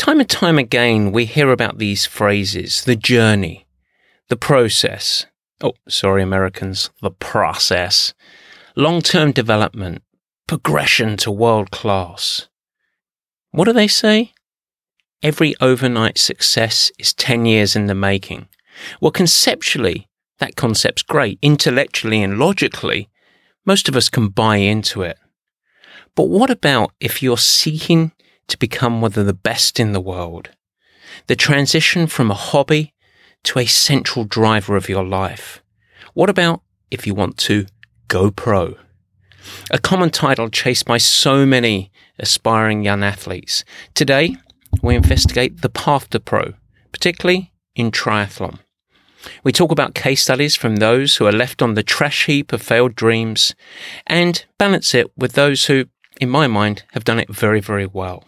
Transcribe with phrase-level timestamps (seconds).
[0.00, 3.66] Time and time again, we hear about these phrases the journey,
[4.30, 5.26] the process.
[5.62, 8.14] Oh, sorry, Americans, the process.
[8.74, 10.02] Long term development,
[10.46, 12.48] progression to world class.
[13.50, 14.32] What do they say?
[15.22, 18.48] Every overnight success is 10 years in the making.
[19.02, 20.08] Well, conceptually,
[20.38, 21.38] that concept's great.
[21.42, 23.10] Intellectually and logically,
[23.66, 25.18] most of us can buy into it.
[26.14, 28.12] But what about if you're seeking
[28.50, 30.50] to become one of the best in the world?
[31.26, 32.94] The transition from a hobby
[33.44, 35.62] to a central driver of your life.
[36.14, 37.66] What about if you want to
[38.08, 38.76] go pro?
[39.70, 43.64] A common title chased by so many aspiring young athletes.
[43.94, 44.36] Today,
[44.82, 46.54] we investigate the path to pro,
[46.92, 48.58] particularly in triathlon.
[49.44, 52.62] We talk about case studies from those who are left on the trash heap of
[52.62, 53.54] failed dreams
[54.06, 55.86] and balance it with those who,
[56.20, 58.24] in my mind, have done it very, very well.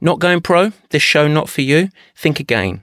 [0.00, 0.72] Not going pro?
[0.90, 1.88] This show not for you?
[2.16, 2.82] Think again.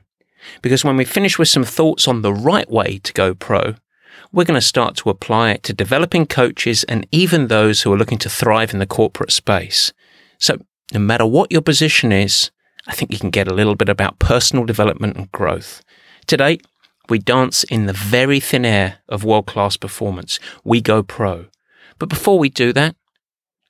[0.61, 3.75] Because when we finish with some thoughts on the right way to go pro,
[4.31, 7.97] we're going to start to apply it to developing coaches and even those who are
[7.97, 9.93] looking to thrive in the corporate space.
[10.37, 10.57] So,
[10.93, 12.51] no matter what your position is,
[12.87, 15.83] I think you can get a little bit about personal development and growth.
[16.27, 16.59] Today,
[17.09, 20.39] we dance in the very thin air of world class performance.
[20.63, 21.47] We go pro.
[21.99, 22.95] But before we do that,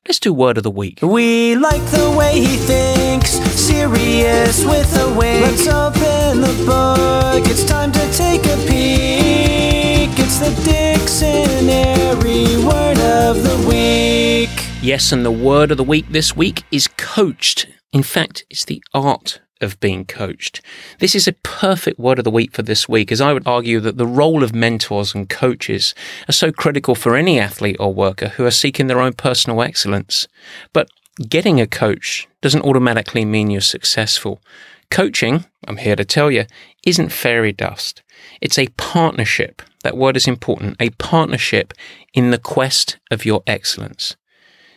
[0.08, 1.00] let's do word of the week.
[1.02, 5.42] We like the way he thinks, serious with a wink.
[5.42, 10.10] Let's open the book, it's time to take a peek.
[10.20, 14.50] It's the dictionary word of the week.
[14.82, 17.68] Yes, and the word of the week this week is coached.
[17.94, 20.62] In fact, it's the art of being coached.
[21.00, 23.80] This is a perfect word of the week for this week, as I would argue
[23.82, 25.94] that the role of mentors and coaches
[26.28, 30.28] are so critical for any athlete or worker who are seeking their own personal excellence.
[30.74, 30.90] But
[31.28, 34.42] getting a coach doesn't automatically mean you're successful.
[34.90, 36.46] Coaching, I'm here to tell you,
[36.86, 38.04] isn't fairy dust.
[38.42, 39.62] It's a partnership.
[39.84, 40.76] That word is important.
[40.80, 41.74] A partnership
[42.14, 44.16] in the quest of your excellence.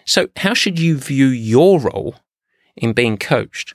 [0.07, 2.17] So, how should you view your role
[2.77, 3.75] in being coached?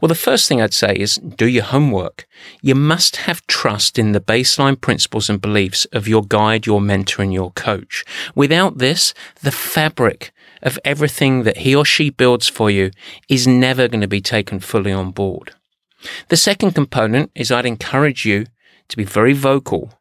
[0.00, 2.26] Well, the first thing I'd say is do your homework.
[2.62, 7.22] You must have trust in the baseline principles and beliefs of your guide, your mentor,
[7.22, 8.04] and your coach.
[8.34, 9.12] Without this,
[9.42, 12.90] the fabric of everything that he or she builds for you
[13.28, 15.54] is never going to be taken fully on board.
[16.28, 18.46] The second component is I'd encourage you
[18.88, 19.92] to be very vocal,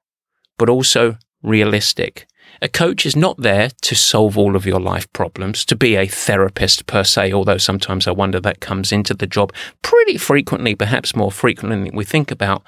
[0.57, 2.25] but also realistic.
[2.61, 6.07] A coach is not there to solve all of your life problems, to be a
[6.07, 11.15] therapist per se, although sometimes I wonder that comes into the job pretty frequently, perhaps
[11.15, 12.63] more frequently than we think about.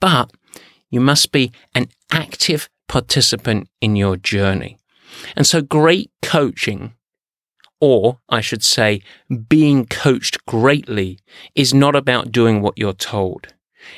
[0.00, 0.32] But
[0.90, 4.78] you must be an active participant in your journey.
[5.36, 6.94] And so great coaching,
[7.80, 9.02] or I should say,
[9.48, 11.18] being coached greatly,
[11.54, 13.54] is not about doing what you're told.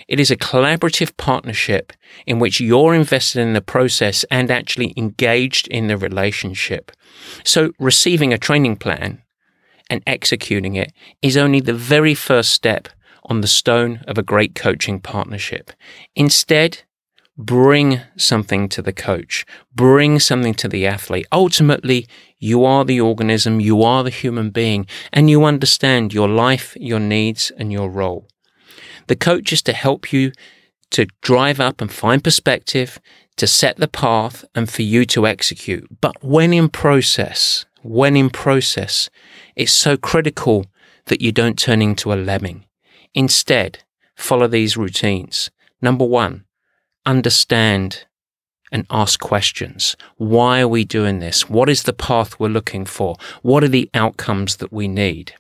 [0.07, 1.93] It is a collaborative partnership
[2.27, 6.93] in which you're invested in the process and actually engaged in the relationship.
[7.45, 9.23] So receiving a training plan
[9.91, 12.89] and executing it is only the very first step
[13.25, 15.71] on the stone of a great coaching partnership.
[16.15, 16.83] Instead,
[17.37, 21.27] bring something to the coach, bring something to the athlete.
[21.31, 22.07] Ultimately,
[22.39, 27.01] you are the organism, you are the human being, and you understand your life, your
[27.01, 28.27] needs, and your role.
[29.09, 30.33] The coach is to help you
[30.91, 32.99] to drive up and find perspective,
[33.37, 35.87] to set the path, and for you to execute.
[36.01, 39.11] But when in process, when in process,
[39.57, 40.67] it's so critical
[41.07, 42.65] that you don't turn into a lemming.
[43.15, 45.51] Instead, follow these routines.
[45.81, 46.45] Number one,
[47.07, 48.05] understand
[48.71, 49.97] and ask questions.
[50.17, 51.49] Why are we doing this?
[51.49, 53.17] What is the path we're looking for?
[53.43, 55.33] What are the outcomes that we need?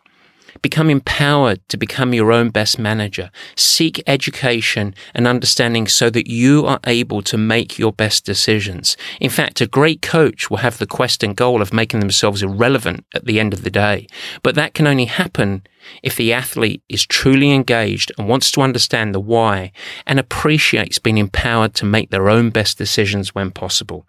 [0.62, 3.30] Become empowered to become your own best manager.
[3.56, 8.96] Seek education and understanding so that you are able to make your best decisions.
[9.20, 13.04] In fact, a great coach will have the quest and goal of making themselves irrelevant
[13.14, 14.06] at the end of the day.
[14.42, 15.62] But that can only happen
[16.02, 19.72] if the athlete is truly engaged and wants to understand the why
[20.06, 24.06] and appreciates being empowered to make their own best decisions when possible.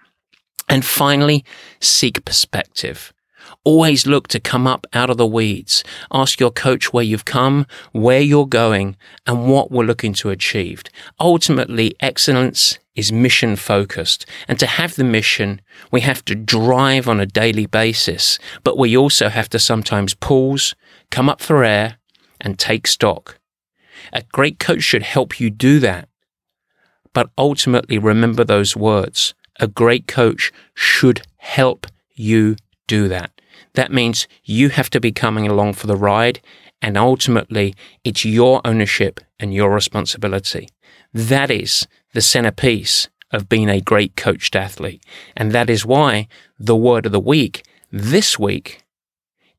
[0.68, 1.44] And finally,
[1.80, 3.14] seek perspective.
[3.66, 5.84] Always look to come up out of the weeds.
[6.12, 8.96] Ask your coach where you've come, where you're going,
[9.28, 10.82] and what we're looking to achieve.
[11.20, 14.26] Ultimately, excellence is mission focused.
[14.48, 15.62] And to have the mission,
[15.92, 20.74] we have to drive on a daily basis, but we also have to sometimes pause,
[21.12, 21.98] come up for air,
[22.40, 23.40] and take stock.
[24.14, 26.08] A great coach should help you do that.
[27.14, 29.34] But ultimately, remember those words.
[29.60, 32.56] A great coach should help you
[32.88, 33.39] do that.
[33.74, 36.42] That means you have to be coming along for the ride,
[36.82, 40.68] and ultimately, it's your ownership and your responsibility.
[41.14, 45.04] That is the centerpiece of being a great coached athlete.
[45.36, 46.28] And that is why
[46.58, 48.84] the word of the week this week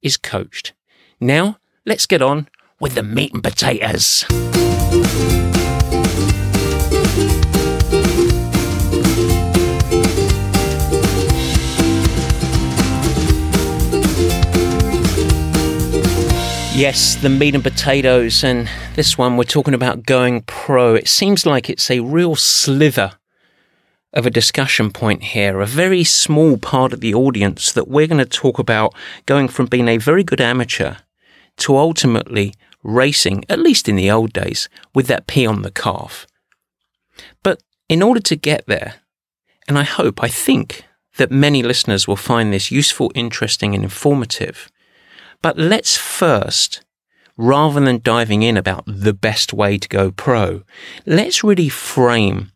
[0.03, 0.73] is coached.
[1.21, 2.49] Now, let's get on
[2.81, 4.25] with the meat and potatoes.
[16.81, 18.67] Yes, the meat and potatoes, and
[18.97, 20.95] this one we're talking about going pro.
[20.95, 23.13] It seems like it's a real sliver
[24.15, 28.17] of a discussion point here, a very small part of the audience that we're going
[28.17, 28.95] to talk about
[29.27, 30.95] going from being a very good amateur
[31.59, 36.27] to ultimately racing, at least in the old days, with that P on the calf.
[37.43, 38.95] But in order to get there,
[39.69, 40.87] and I hope, I think
[41.19, 44.71] that many listeners will find this useful, interesting, and informative
[45.43, 46.83] but let's first,
[47.37, 50.63] rather than diving in about the best way to go pro,
[51.07, 52.53] let's really frame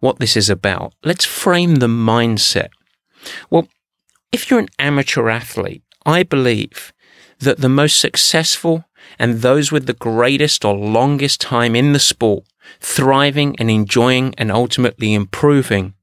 [0.00, 0.94] what this is about.
[1.04, 2.68] Let's frame the mindset.
[3.50, 3.68] Well,
[4.32, 6.92] if you're an amateur athlete, I believe
[7.38, 8.84] that the most successful
[9.18, 12.44] and those with the greatest or longest time in the sport,
[12.80, 15.94] thriving and enjoying and ultimately improving,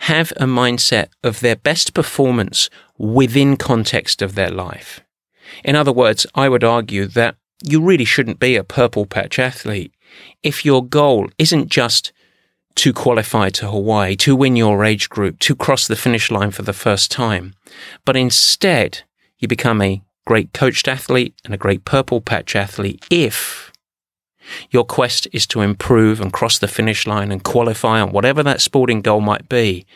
[0.00, 2.68] have a mindset of their best performance
[2.98, 5.03] within context of their life.
[5.64, 9.92] In other words, I would argue that you really shouldn't be a purple patch athlete
[10.42, 12.12] if your goal isn't just
[12.76, 16.62] to qualify to Hawaii, to win your age group, to cross the finish line for
[16.62, 17.54] the first time,
[18.04, 19.02] but instead
[19.38, 23.72] you become a great coached athlete and a great purple patch athlete if
[24.70, 28.60] your quest is to improve and cross the finish line and qualify on whatever that
[28.60, 29.86] sporting goal might be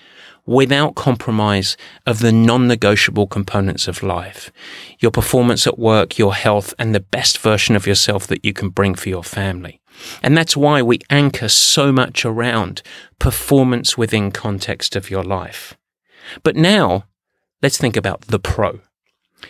[0.49, 4.51] without compromise of the non-negotiable components of life.
[4.99, 8.71] Your performance at work, your health, and the best version of yourself that you can
[8.71, 9.79] bring for your family.
[10.23, 12.81] And that's why we anchor so much around
[13.19, 15.77] performance within context of your life.
[16.43, 17.05] But now,
[17.63, 18.81] let's think about the pro.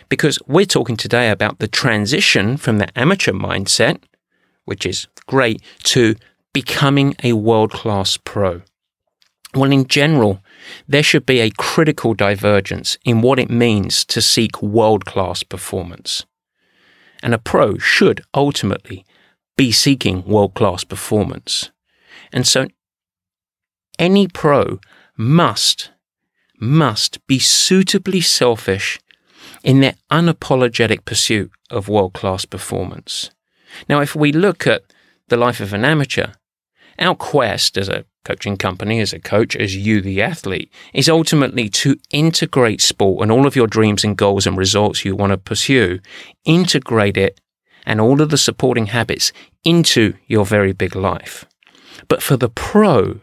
[0.09, 4.03] Because we're talking today about the transition from the amateur mindset,
[4.65, 6.15] which is great, to
[6.51, 8.63] becoming a world class pro.
[9.55, 10.41] Well, in general,
[10.87, 16.25] there should be a critical divergence in what it means to seek world class performance.
[17.21, 19.05] And a pro should ultimately
[19.57, 21.71] be seeking world class performance.
[22.31, 22.67] And so
[23.97, 24.79] any pro
[25.17, 25.91] must,
[26.59, 28.99] must be suitably selfish
[29.63, 33.31] in their unapologetic pursuit of world class performance.
[33.87, 34.83] Now, if we look at
[35.27, 36.27] the life of an amateur,
[36.97, 41.69] our quest as a coaching company, as a coach, as you, the athlete, is ultimately
[41.69, 45.37] to integrate sport and all of your dreams and goals and results you want to
[45.37, 45.99] pursue,
[46.45, 47.39] integrate it
[47.85, 49.31] and all of the supporting habits
[49.63, 51.45] into your very big life.
[52.07, 53.21] But for the pro,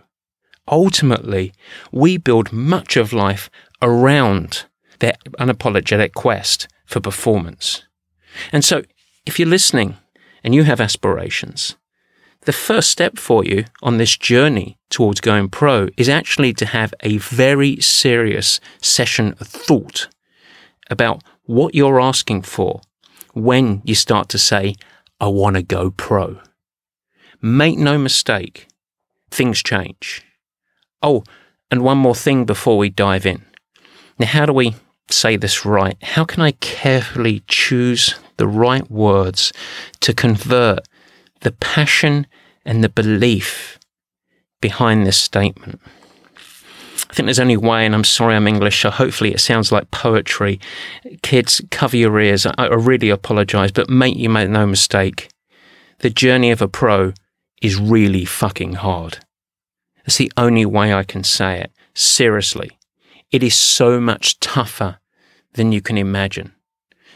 [0.69, 1.53] ultimately,
[1.93, 3.51] we build much of life
[3.81, 4.67] around
[4.99, 7.85] their unapologetic quest for performance.
[8.53, 8.83] And so,
[9.25, 9.97] if you're listening
[10.43, 11.77] and you have aspirations,
[12.47, 16.95] the first step for you on this journey towards going pro is actually to have
[17.01, 20.09] a very serious session of thought
[20.89, 22.81] about what you're asking for
[23.35, 24.77] when you start to say,
[25.21, 26.39] I want to go pro.
[27.43, 28.69] Make no mistake,
[29.31, 30.23] things change.
[31.03, 31.25] Oh,
[31.71, 33.45] and one more thing before we dive in.
[34.19, 34.77] Now, how do we
[35.11, 35.97] say this right?
[36.01, 39.53] How can I carefully choose the right words
[40.01, 40.87] to convert
[41.41, 42.27] the passion
[42.67, 43.79] and the belief
[44.61, 45.81] behind this statement.
[47.09, 49.91] I think there's only way, and I'm sorry I'm English, so hopefully it sounds like
[49.91, 50.61] poetry.
[51.23, 52.45] Kids, cover your ears.
[52.45, 55.29] I, I really apologize, but make you make no mistake.
[56.01, 57.15] The journey of a pro
[57.63, 59.19] is really fucking hard.
[60.05, 61.71] That's the only way I can say it.
[61.95, 62.79] Seriously.
[63.31, 64.99] It is so much tougher
[65.55, 66.53] than you can imagine.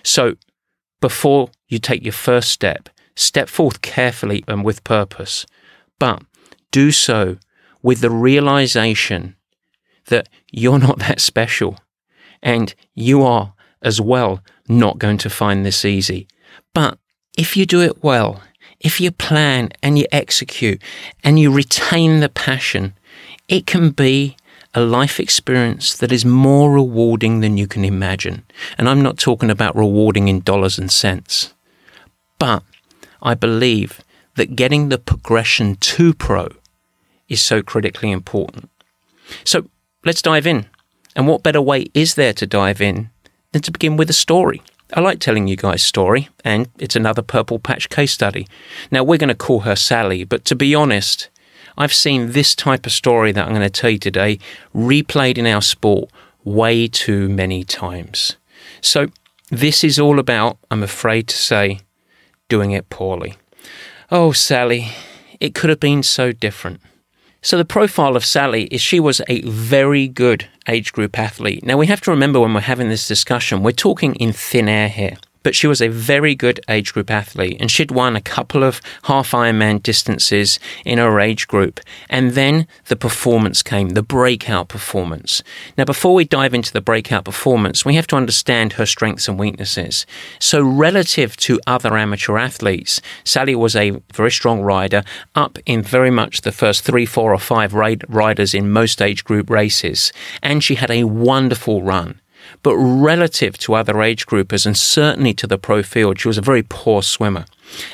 [0.03, 0.37] So,
[1.01, 2.89] before you take your first step,
[3.21, 5.45] Step forth carefully and with purpose,
[5.99, 6.23] but
[6.71, 7.37] do so
[7.83, 9.37] with the realization
[10.07, 11.77] that you're not that special
[12.43, 16.29] and you are as well not going to find this easy.
[16.73, 16.99] But
[17.37, 18.43] if you do it well,
[18.81, 20.83] if you plan and you execute
[21.23, 22.95] and you retain the passion,
[23.49, 24.35] it can be
[24.73, 28.47] a life experience that is more rewarding than you can imagine.
[28.79, 31.53] And I'm not talking about rewarding in dollars and cents.
[32.39, 32.63] But
[33.23, 34.01] I believe
[34.37, 36.49] that getting the progression to pro
[37.29, 38.71] is so critically important.
[39.45, 39.69] So
[40.05, 40.67] let's dive in.
[41.17, 43.11] And what better way is there to dive in
[43.53, 44.63] than to begin with a story?
[44.93, 48.47] I like telling you guys story, and it's another purple patch case study.
[48.91, 51.29] Now we're going to call her Sally, but to be honest,
[51.79, 54.39] I've seen this type of story that I'm going to tell you today
[54.75, 56.11] replayed in our sport
[56.45, 58.37] way too many times.
[58.81, 59.09] So
[59.51, 61.81] this is all about, I'm afraid to say,
[62.51, 63.37] doing it poorly.
[64.11, 64.89] Oh, Sally,
[65.41, 66.83] it could have been so different.
[67.41, 71.65] So, the profile of Sally is she was a very good age group athlete.
[71.65, 74.91] Now, we have to remember when we're having this discussion, we're talking in thin air
[74.91, 78.63] here but she was a very good age group athlete and she'd won a couple
[78.63, 81.81] of half Ironman distances in her age group.
[82.09, 85.43] And then the performance came, the breakout performance.
[85.77, 89.39] Now, before we dive into the breakout performance, we have to understand her strengths and
[89.39, 90.07] weaknesses.
[90.39, 95.05] So, relative to other amateur athletes, Sally was a very strong rider,
[95.35, 99.51] up in very much the first three, four, or five riders in most age group
[99.51, 100.13] races.
[100.43, 102.21] And she had a wonderful run.
[102.63, 106.43] But relative to other age groupers and certainly to the pro field, she was a
[106.43, 107.47] very poor swimmer.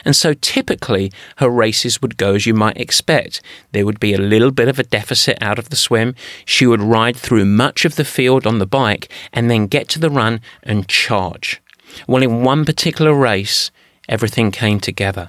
[0.04, 3.42] And so typically her races would go as you might expect.
[3.72, 6.14] There would be a little bit of a deficit out of the swim.
[6.44, 9.98] She would ride through much of the field on the bike and then get to
[9.98, 11.62] the run and charge.
[12.08, 13.70] Well, in one particular race,
[14.08, 15.28] everything came together.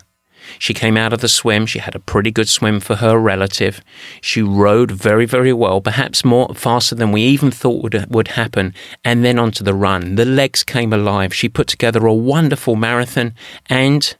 [0.59, 1.65] She came out of the swim.
[1.65, 3.81] She had a pretty good swim for her relative.
[4.21, 8.73] She rode very, very well, perhaps more faster than we even thought would, would happen.
[9.03, 10.15] And then onto the run.
[10.15, 11.33] The legs came alive.
[11.33, 13.33] She put together a wonderful marathon
[13.69, 14.15] and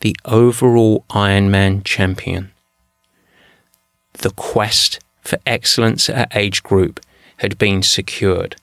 [0.00, 2.52] the overall Ironman champion.
[4.12, 7.00] The quest for excellence at age group
[7.38, 8.56] had been secured.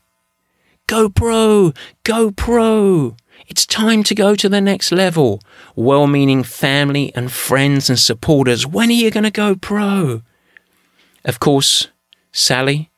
[0.88, 1.74] Go pro!
[2.03, 3.15] Go pro!
[3.46, 5.41] It's time to go to the next level.
[5.75, 10.22] Well meaning family and friends and supporters, when are you going to go pro?
[11.24, 11.89] Of course,
[12.32, 12.89] Sally,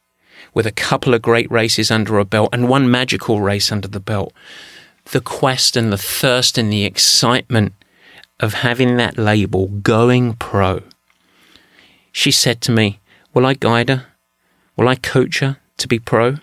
[0.53, 3.99] with a couple of great races under her belt and one magical race under the
[3.99, 4.33] belt,
[5.11, 7.73] the quest and the thirst and the excitement
[8.39, 10.81] of having that label going pro.
[12.11, 12.99] She said to me,
[13.33, 14.05] Will I guide her?
[14.75, 16.37] Will I coach her to be pro?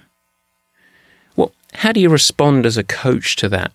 [1.34, 3.72] Well, how do you respond as a coach to that?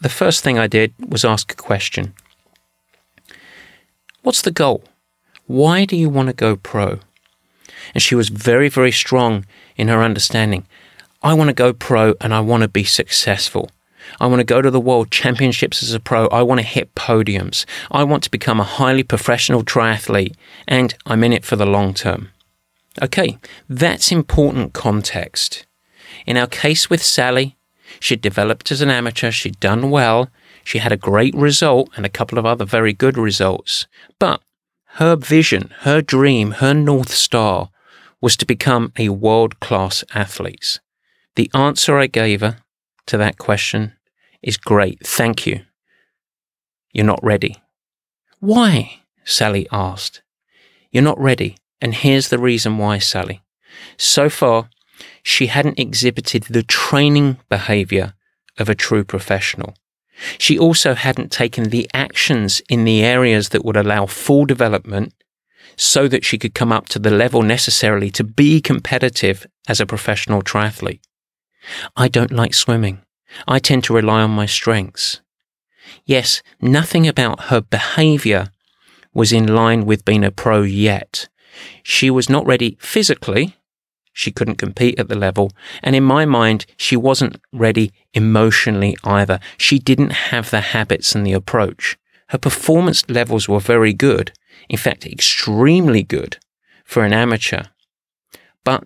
[0.00, 2.14] The first thing I did was ask a question
[4.22, 4.82] What's the goal?
[5.46, 6.98] Why do you want to go pro?
[7.94, 10.66] And she was very, very strong in her understanding.
[11.22, 13.70] I want to go pro and I want to be successful.
[14.20, 16.26] I want to go to the world championships as a pro.
[16.28, 17.64] I want to hit podiums.
[17.90, 20.34] I want to become a highly professional triathlete
[20.66, 22.30] and I'm in it for the long term.
[23.02, 23.38] Okay,
[23.68, 25.66] that's important context.
[26.26, 27.56] In our case with Sally,
[28.00, 30.30] She'd developed as an amateur, she'd done well,
[30.64, 33.86] she had a great result and a couple of other very good results.
[34.18, 34.42] But
[34.94, 37.70] her vision, her dream, her North Star
[38.20, 40.80] was to become a world class athlete.
[41.36, 42.58] The answer I gave her
[43.06, 43.92] to that question
[44.42, 45.62] is great, thank you.
[46.92, 47.56] You're not ready.
[48.40, 49.00] Why?
[49.24, 50.22] Sally asked.
[50.90, 53.42] You're not ready, and here's the reason why, Sally.
[53.98, 54.70] So far,
[55.22, 58.14] she hadn't exhibited the training behavior
[58.58, 59.74] of a true professional.
[60.38, 65.12] She also hadn't taken the actions in the areas that would allow full development
[65.76, 69.86] so that she could come up to the level necessarily to be competitive as a
[69.86, 71.00] professional triathlete.
[71.96, 73.02] I don't like swimming.
[73.46, 75.20] I tend to rely on my strengths.
[76.04, 78.48] Yes, nothing about her behavior
[79.12, 81.28] was in line with being a pro yet.
[81.82, 83.56] She was not ready physically
[84.16, 85.52] she couldn't compete at the level.
[85.82, 89.38] And in my mind, she wasn't ready emotionally either.
[89.58, 91.98] She didn't have the habits and the approach.
[92.28, 94.32] Her performance levels were very good.
[94.70, 96.38] In fact, extremely good
[96.82, 97.64] for an amateur.
[98.64, 98.84] But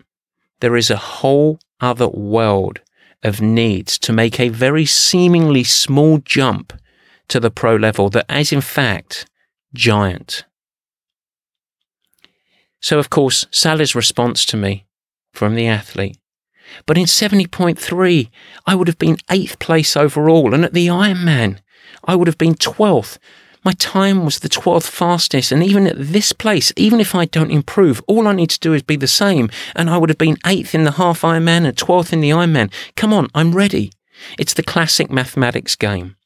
[0.59, 2.81] there is a whole other world
[3.23, 6.73] of needs to make a very seemingly small jump
[7.29, 9.27] to the pro level that is in fact
[9.73, 10.45] giant.
[12.81, 14.87] So, of course, Sally's response to me
[15.33, 16.19] from the athlete.
[16.87, 18.31] But in 70.3,
[18.67, 21.59] I would have been eighth place overall, and at the Ironman,
[22.05, 23.19] I would have been 12th.
[23.65, 27.51] My time was the 12th fastest, and even at this place, even if I don't
[27.51, 30.37] improve, all I need to do is be the same, and I would have been
[30.37, 32.73] 8th in the half Ironman and 12th in the Ironman.
[32.97, 33.93] Come on, I'm ready.
[34.39, 36.17] It's the classic mathematics game.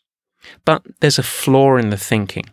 [0.64, 2.50] But there's a flaw in the thinking.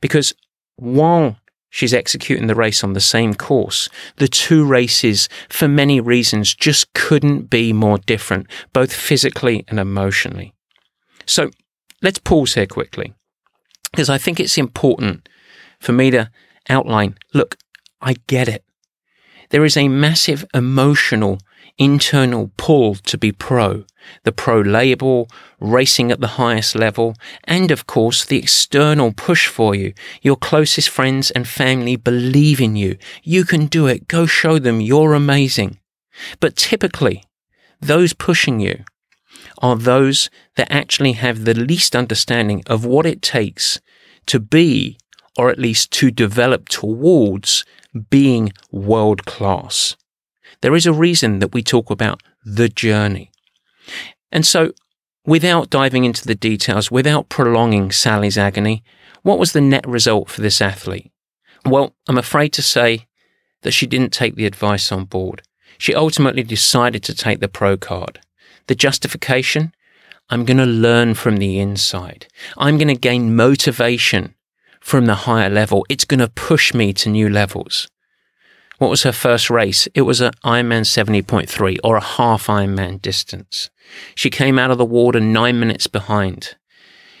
[0.00, 0.34] Because
[0.76, 1.36] while
[1.70, 6.92] she's executing the race on the same course, the two races, for many reasons, just
[6.94, 10.54] couldn't be more different, both physically and emotionally.
[11.26, 11.50] So
[12.02, 13.14] let's pause here quickly,
[13.90, 15.28] because I think it's important
[15.80, 16.30] for me to
[16.68, 17.56] outline look,
[18.00, 18.64] I get it.
[19.50, 21.38] There is a massive emotional
[21.78, 23.84] internal pull to be pro,
[24.24, 25.28] the pro label,
[25.60, 27.14] racing at the highest level,
[27.44, 29.92] and of course the external push for you.
[30.22, 32.96] Your closest friends and family believe in you.
[33.22, 34.08] You can do it.
[34.08, 35.78] Go show them you're amazing.
[36.40, 37.24] But typically,
[37.80, 38.84] those pushing you
[39.58, 43.80] are those that actually have the least understanding of what it takes
[44.26, 44.98] to be,
[45.36, 47.64] or at least to develop towards
[48.10, 49.96] being world class.
[50.60, 53.30] There is a reason that we talk about the journey.
[54.32, 54.72] And so,
[55.24, 58.82] without diving into the details, without prolonging Sally's agony,
[59.22, 61.10] what was the net result for this athlete?
[61.64, 63.06] Well, I'm afraid to say
[63.62, 65.42] that she didn't take the advice on board.
[65.78, 68.20] She ultimately decided to take the pro card.
[68.68, 69.72] The justification?
[70.30, 72.26] I'm going to learn from the inside.
[72.56, 74.34] I'm going to gain motivation
[74.80, 75.84] from the higher level.
[75.88, 77.88] It's going to push me to new levels.
[78.78, 79.88] What was her first race?
[79.94, 83.70] It was an Ironman 70.3 or a half Ironman distance.
[84.14, 86.56] She came out of the water nine minutes behind.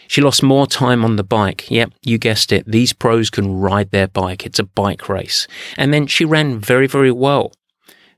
[0.08, 1.70] She lost more time on the bike.
[1.70, 2.70] Yep, you guessed it.
[2.70, 4.44] These pros can ride their bike.
[4.44, 5.48] It's a bike race.
[5.78, 7.52] And then she ran very, very well.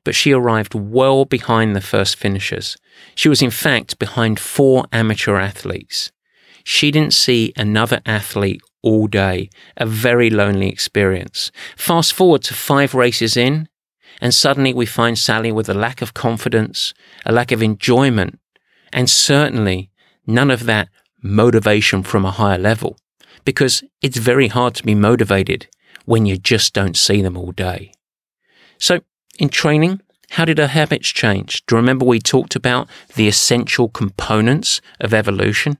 [0.04, 2.76] But she arrived well behind the first finishers.
[3.14, 6.10] She was in fact behind four amateur athletes.
[6.64, 11.50] She didn't see another athlete all day, a very lonely experience.
[11.76, 13.68] Fast forward to five races in,
[14.20, 16.94] and suddenly we find Sally with a lack of confidence,
[17.24, 18.38] a lack of enjoyment,
[18.92, 19.90] and certainly
[20.26, 20.88] none of that
[21.22, 22.96] motivation from a higher level.
[23.44, 25.68] Because it's very hard to be motivated
[26.04, 27.92] when you just don't see them all day.
[28.78, 29.00] So,
[29.38, 31.64] in training, how did her habits change?
[31.66, 35.78] Do you remember we talked about the essential components of evolution?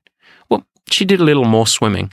[0.48, 2.12] Well, she did a little more swimming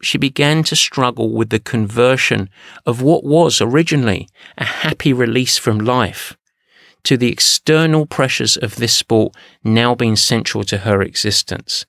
[0.00, 2.48] she began to struggle with the conversion
[2.86, 6.36] of what was originally a happy release from life
[7.04, 9.34] to the external pressures of this sport
[9.64, 11.86] now being central to her existence.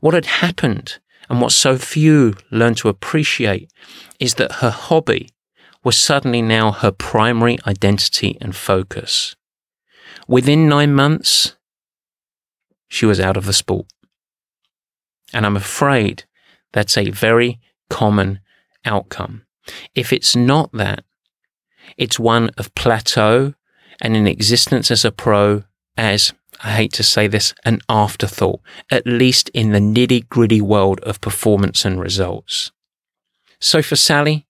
[0.00, 0.98] What had happened
[1.28, 3.70] and what so few learn to appreciate
[4.18, 5.30] is that her hobby
[5.84, 9.34] was suddenly now her primary identity and focus.
[10.28, 11.56] Within nine months,
[12.88, 13.86] she was out of the sport.
[15.32, 16.24] And I'm afraid
[16.72, 18.40] that's a very common
[18.84, 19.46] outcome.
[19.94, 21.04] If it's not that,
[21.96, 23.54] it's one of plateau
[24.00, 25.64] and in existence as a pro
[25.96, 26.32] as,
[26.62, 31.20] I hate to say this, an afterthought, at least in the nitty gritty world of
[31.20, 32.72] performance and results.
[33.60, 34.46] So for Sally,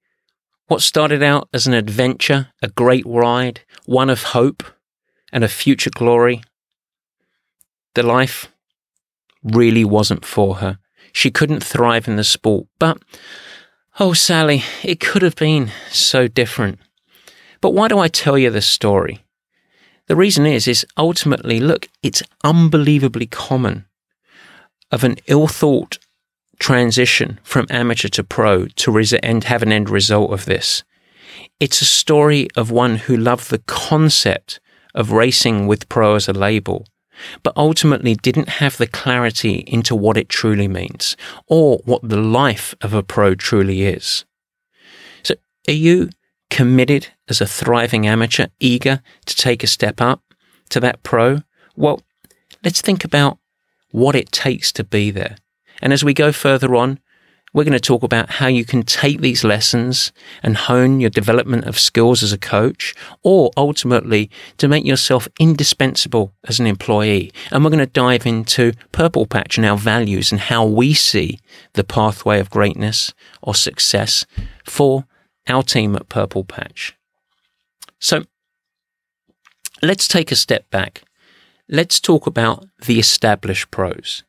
[0.67, 4.63] what started out as an adventure, a great ride, one of hope
[5.33, 6.43] and of future glory,
[7.95, 8.51] the life
[9.43, 10.79] really wasn't for her.
[11.13, 12.67] She couldn't thrive in the sport.
[12.79, 12.99] But,
[14.01, 16.79] oh, Sally, it could have been so different.
[17.61, 19.25] But why do I tell you this story?
[20.07, 23.87] The reason is, is ultimately, look, it's unbelievably common
[24.91, 25.99] of an ill thought
[26.59, 30.85] transition from amateur to pro to res- have an end result of this.
[31.61, 34.61] It's a story of one who loved the concept
[34.95, 36.87] of racing with pro as a label
[37.43, 42.75] but ultimately didn't have the clarity into what it truly means or what the life
[42.81, 44.25] of a pro truly is.
[45.23, 45.35] So,
[45.69, 46.11] are you
[46.51, 50.23] committed as a thriving amateur, eager to take a step up
[50.71, 51.43] to that pro?
[51.77, 52.01] Well,
[52.65, 53.39] let's think about
[53.91, 55.37] what it takes to be there.
[55.81, 56.99] And as we go further on,
[57.53, 60.11] we're going to talk about how you can take these lessons
[60.43, 66.33] and hone your development of skills as a coach, or ultimately to make yourself indispensable
[66.45, 67.31] as an employee.
[67.51, 71.39] And we're going to dive into Purple Patch and our values and how we see
[71.75, 73.13] the pathway of greatness
[73.43, 74.25] or success
[74.65, 75.05] for
[75.47, 76.97] our team at Purple Patch.
[77.99, 78.25] So
[79.83, 81.03] let's take a step back.
[81.69, 84.25] Let's talk about the established pros.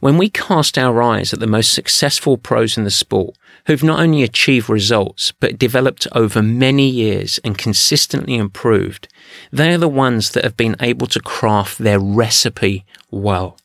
[0.00, 3.36] When we cast our eyes at the most successful pros in the sport,
[3.66, 9.08] who've not only achieved results, but developed over many years and consistently improved,
[9.52, 13.58] they are the ones that have been able to craft their recipe well.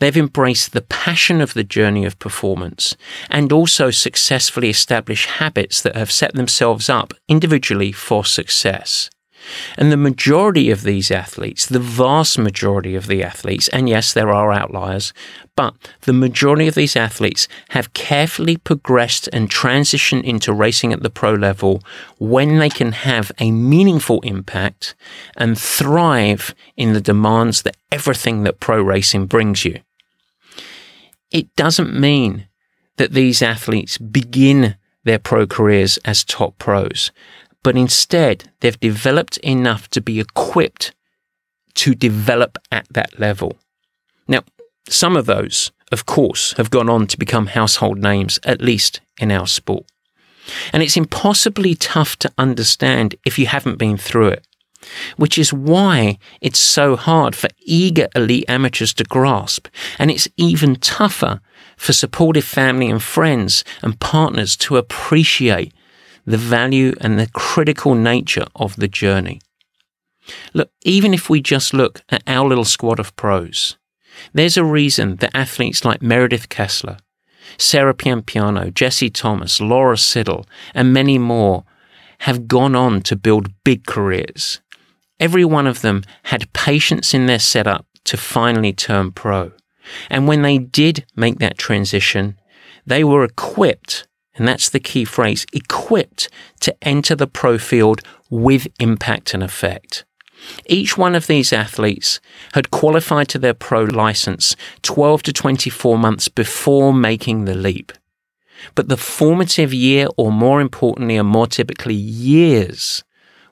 [0.00, 2.96] They've embraced the passion of the journey of performance
[3.30, 9.08] and also successfully established habits that have set themselves up individually for success.
[9.76, 14.30] And the majority of these athletes, the vast majority of the athletes, and yes, there
[14.30, 15.12] are outliers,
[15.56, 21.10] but the majority of these athletes have carefully progressed and transitioned into racing at the
[21.10, 21.82] pro level
[22.18, 24.94] when they can have a meaningful impact
[25.36, 29.80] and thrive in the demands that everything that pro racing brings you.
[31.30, 32.48] It doesn't mean
[32.96, 37.10] that these athletes begin their pro careers as top pros
[37.62, 40.94] but instead they've developed enough to be equipped
[41.74, 43.58] to develop at that level.
[44.26, 44.42] Now,
[44.88, 49.30] some of those, of course, have gone on to become household names, at least in
[49.30, 49.84] our sport.
[50.72, 54.46] And it's impossibly tough to understand if you haven't been through it,
[55.16, 59.68] which is why it's so hard for eager elite amateurs to grasp.
[59.98, 61.40] And it's even tougher
[61.76, 65.72] for supportive family and friends and partners to appreciate
[66.26, 69.40] the value and the critical nature of the journey.
[70.54, 73.76] Look, even if we just look at our little squad of pros,
[74.32, 76.98] there's a reason that athletes like Meredith Kessler,
[77.58, 81.64] Sarah Piampiano, Jesse Thomas, Laura Siddall, and many more
[82.20, 84.60] have gone on to build big careers.
[85.18, 89.52] Every one of them had patience in their setup to finally turn pro.
[90.08, 92.38] And when they did make that transition,
[92.86, 94.06] they were equipped
[94.40, 98.00] and that's the key phrase, equipped to enter the pro field
[98.30, 100.06] with impact and effect.
[100.64, 102.20] Each one of these athletes
[102.54, 107.92] had qualified to their pro license 12 to 24 months before making the leap.
[108.74, 113.04] But the formative year, or more importantly, and more typically years,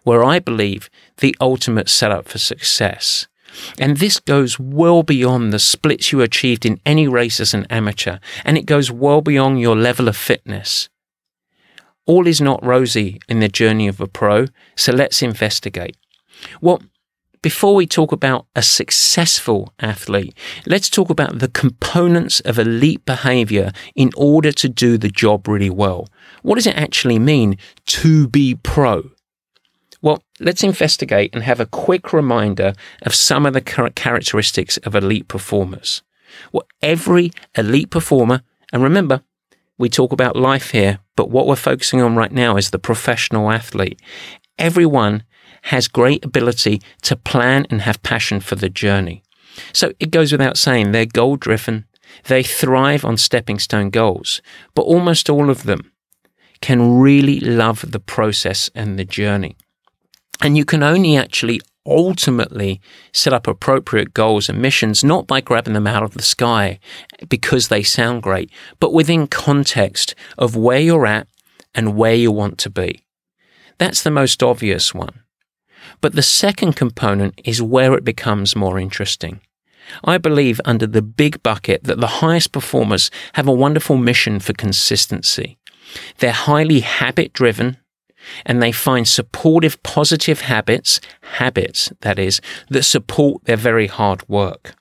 [0.07, 3.27] were, I believe, the ultimate setup for success.
[3.79, 8.19] And this goes well beyond the splits you achieved in any race as an amateur,
[8.45, 10.89] and it goes well beyond your level of fitness.
[12.07, 15.97] All is not rosy in the journey of a pro, so let's investigate.
[16.61, 16.83] Well,
[17.43, 20.35] before we talk about a successful athlete,
[20.67, 25.71] let's talk about the components of elite behavior in order to do the job really
[25.71, 26.09] well.
[26.43, 29.11] What does it actually mean to be pro?
[30.01, 35.29] Well, let's investigate and have a quick reminder of some of the characteristics of elite
[35.29, 36.03] performers.
[36.53, 39.23] Well, every elite performer, and remember,
[39.77, 43.51] we talk about life here, but what we're focusing on right now is the professional
[43.51, 44.01] athlete.
[44.59, 45.25] Everyone
[45.63, 49.23] has great ability to plan and have passion for the journey.
[49.73, 51.87] So it goes without saying they're goal driven.
[52.25, 54.41] They thrive on stepping stone goals,
[54.75, 55.93] but almost all of them
[56.61, 59.57] can really love the process and the journey.
[60.41, 62.81] And you can only actually ultimately
[63.13, 66.79] set up appropriate goals and missions, not by grabbing them out of the sky
[67.29, 71.27] because they sound great, but within context of where you're at
[71.75, 73.03] and where you want to be.
[73.79, 75.21] That's the most obvious one.
[76.01, 79.41] But the second component is where it becomes more interesting.
[80.05, 84.53] I believe under the big bucket that the highest performers have a wonderful mission for
[84.53, 85.57] consistency.
[86.19, 87.79] They're highly habit driven
[88.45, 94.75] and they find supportive, positive habits, habits, that is, that support their very hard work.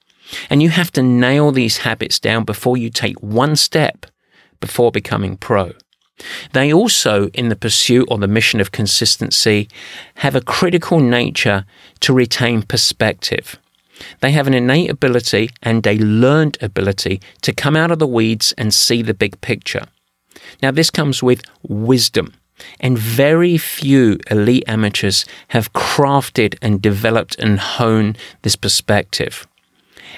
[0.49, 4.05] And you have to nail these habits down before you take one step
[4.59, 5.71] before becoming pro.
[6.53, 9.69] They also, in the pursuit or the mission of consistency,
[10.15, 11.65] have a critical nature
[12.01, 13.59] to retain perspective.
[14.21, 18.53] They have an innate ability and a learned ability to come out of the weeds
[18.57, 19.85] and see the big picture.
[20.61, 22.33] Now, this comes with wisdom.
[22.79, 29.47] And very few elite amateurs have crafted and developed and honed this perspective.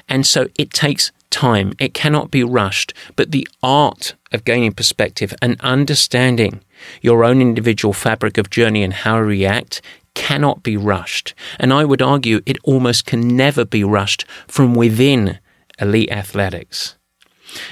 [0.08, 1.74] And so it takes time.
[1.80, 2.94] It cannot be rushed.
[3.16, 6.62] But the art of gaining perspective and understanding
[7.02, 9.82] your own individual fabric of journey and how to react
[10.16, 11.34] cannot be rushed.
[11.60, 15.40] And I would argue it almost can never be rushed from within
[15.80, 16.96] elite athletics.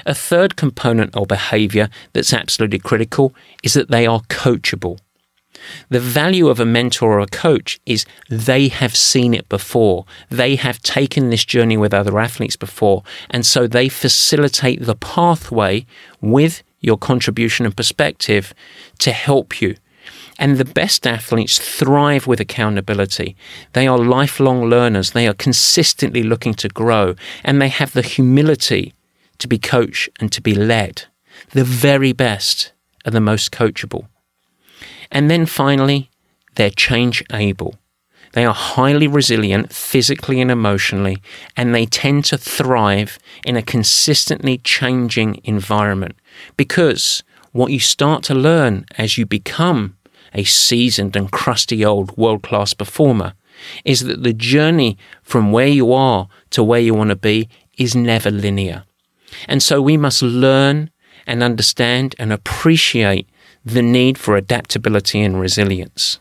[0.05, 4.99] A third component of behavior that's absolutely critical is that they are coachable.
[5.89, 10.05] The value of a mentor or a coach is they have seen it before.
[10.29, 13.03] They have taken this journey with other athletes before.
[13.29, 15.85] And so they facilitate the pathway
[16.21, 18.53] with your contribution and perspective
[18.99, 19.75] to help you.
[20.39, 23.35] And the best athletes thrive with accountability.
[23.73, 25.11] They are lifelong learners.
[25.11, 28.93] They are consistently looking to grow and they have the humility
[29.39, 31.05] to be coached and to be led.
[31.51, 32.73] The very best
[33.05, 34.07] are the most coachable.
[35.11, 36.09] And then finally,
[36.55, 37.75] they're change able.
[38.33, 41.21] They are highly resilient physically and emotionally,
[41.55, 46.15] and they tend to thrive in a consistently changing environment
[46.57, 49.97] because what you start to learn as you become
[50.33, 53.33] a seasoned and crusty old world class performer
[53.83, 57.95] is that the journey from where you are to where you want to be is
[57.95, 58.83] never linear.
[59.47, 60.89] And so we must learn
[61.25, 63.27] and understand and appreciate
[63.65, 66.19] the need for adaptability and resilience.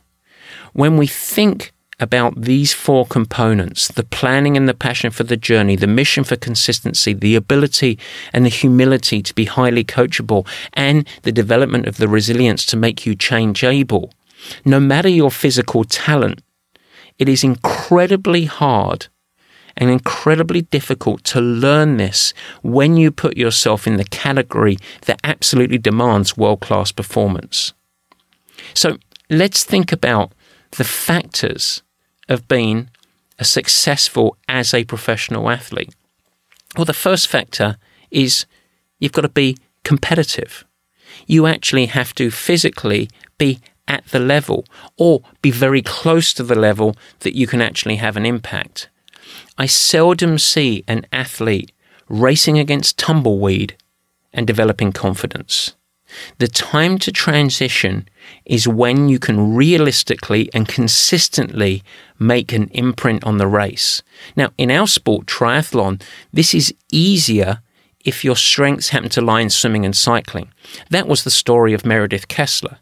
[0.73, 5.77] When we think about these four components the planning and the passion for the journey,
[5.77, 7.99] the mission for consistency, the ability
[8.33, 13.07] and the humility to be highly coachable, and the development of the resilience to make
[13.07, 14.13] you change able.
[14.65, 16.43] No matter your physical talent,
[17.19, 19.07] it is incredibly hard
[19.77, 25.79] and incredibly difficult to learn this when you put yourself in the category that absolutely
[25.79, 27.73] demands world class performance.
[28.75, 28.97] So
[29.29, 30.33] let's think about
[30.73, 31.83] the factors
[32.29, 32.91] of being
[33.39, 35.95] a successful as a professional athlete.
[36.77, 37.77] Well, the first factor
[38.11, 38.47] is
[38.99, 40.65] you've got to be competitive.
[41.27, 43.09] You actually have to physically
[43.39, 44.65] be at the level
[44.97, 48.89] or be very close to the level that you can actually have an impact.
[49.59, 51.73] I seldom see an athlete
[52.09, 53.77] racing against tumbleweed
[54.33, 55.75] and developing confidence.
[56.39, 58.09] The time to transition
[58.45, 61.83] is when you can realistically and consistently
[62.19, 64.03] make an imprint on the race.
[64.37, 67.61] Now, in our sport, triathlon, this is easier
[68.05, 70.53] if your strengths happen to lie in swimming and cycling.
[70.91, 72.79] That was the story of Meredith Kessler.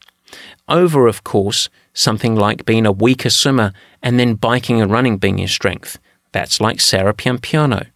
[0.68, 5.38] Over, of course, something like being a weaker swimmer and then biking and running being
[5.38, 5.98] your strength.
[6.34, 7.86] That's like Sarah Piampiano.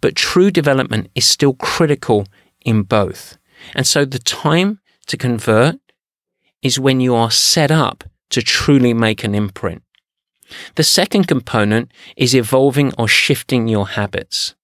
[0.00, 2.26] But true development is still critical
[2.64, 3.36] in both.
[3.74, 5.76] And so the time to convert
[6.62, 9.82] is when you are set up to truly make an imprint.
[10.76, 14.54] The second component is evolving or shifting your habits.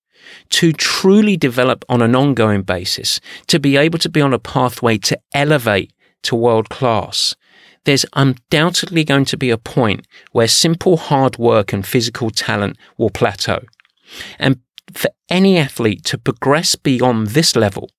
[0.61, 4.97] To truly develop on an ongoing basis, to be able to be on a pathway
[4.99, 7.37] to elevate to world class,
[7.85, 13.11] there's undoubtedly going to be a point where simple hard work and physical talent will
[13.11, 13.61] plateau.
[14.39, 14.61] And
[14.93, 17.91] for any athlete to progress beyond this level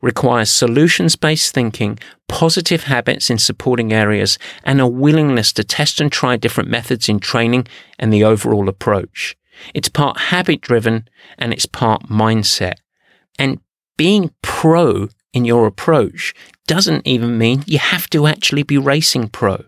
[0.00, 6.10] requires solutions based thinking, positive habits in supporting areas, and a willingness to test and
[6.10, 7.66] try different methods in training
[7.98, 9.36] and the overall approach.
[9.74, 12.74] It's part habit driven and it's part mindset.
[13.38, 13.60] And
[13.96, 16.34] being pro in your approach
[16.66, 19.64] doesn't even mean you have to actually be racing pro.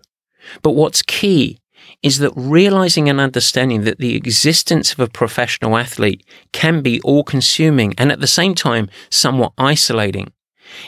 [0.61, 1.59] But what's key
[2.01, 7.23] is that realizing and understanding that the existence of a professional athlete can be all
[7.23, 10.31] consuming and at the same time somewhat isolating.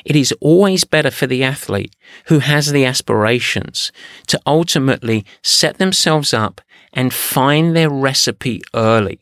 [0.04, 1.96] It is always better for the athlete
[2.28, 3.92] who has the aspirations
[4.28, 6.62] to ultimately set themselves up
[6.94, 9.20] and find their recipe early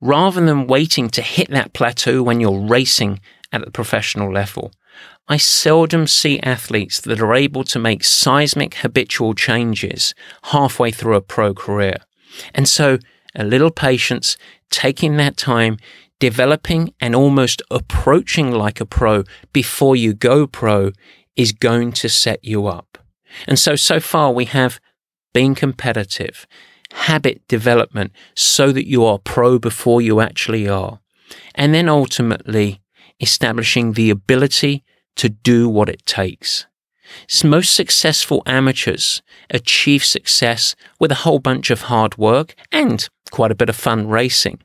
[0.00, 3.20] rather than waiting to hit that plateau when you're racing
[3.52, 4.72] at the professional level.
[5.28, 11.20] I seldom see athletes that are able to make seismic habitual changes halfway through a
[11.20, 11.96] pro career.
[12.54, 12.98] And so
[13.34, 14.36] a little patience,
[14.70, 15.78] taking that time,
[16.18, 20.92] developing and almost approaching like a pro before you go pro
[21.36, 22.98] is going to set you up.
[23.46, 24.80] And so, so far we have
[25.34, 26.46] been competitive,
[26.92, 31.00] habit development so that you are pro before you actually are.
[31.54, 32.80] And then ultimately
[33.20, 34.84] establishing the ability
[35.16, 36.66] to do what it takes.
[37.44, 43.56] Most successful amateurs achieve success with a whole bunch of hard work and quite a
[43.56, 44.60] bit of fun racing.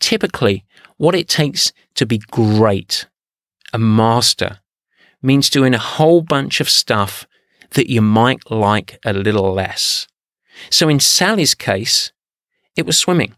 [0.00, 0.64] Typically,
[0.96, 3.06] what it takes to be great,
[3.72, 4.58] a master,
[5.22, 7.26] means doing a whole bunch of stuff
[7.70, 10.06] that you might like a little less.
[10.70, 12.12] So in Sally's case,
[12.76, 13.34] it was swimming.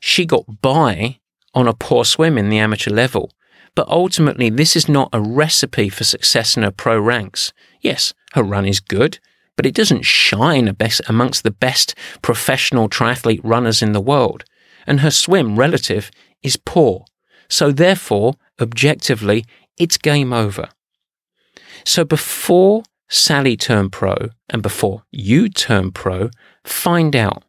[0.00, 1.18] She got by
[1.54, 3.32] on a poor swim in the amateur level,
[3.76, 7.52] but ultimately, this is not a recipe for success in her pro ranks.
[7.80, 9.20] Yes, her run is good,
[9.54, 10.74] but it doesn't shine
[11.08, 14.44] amongst the best professional triathlete runners in the world.
[14.86, 16.10] And her swim relative
[16.42, 17.04] is poor.
[17.48, 19.44] So therefore, objectively,
[19.76, 20.70] it's game over.
[21.84, 26.30] So before Sally turned pro and before you turn pro,
[26.64, 27.44] find out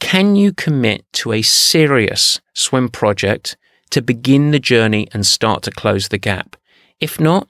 [0.00, 3.56] can you commit to a serious swim project
[3.90, 6.56] to begin the journey and start to close the gap.
[7.00, 7.48] If not,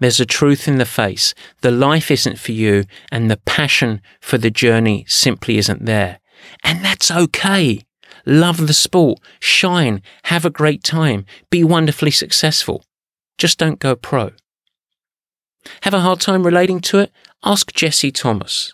[0.00, 1.34] there's a truth in the face.
[1.60, 6.20] The life isn't for you and the passion for the journey simply isn't there.
[6.62, 7.80] And that's okay.
[8.26, 12.84] Love the sport, shine, have a great time, be wonderfully successful.
[13.38, 14.30] Just don't go pro.
[15.82, 17.12] Have a hard time relating to it?
[17.44, 18.72] Ask Jesse Thomas.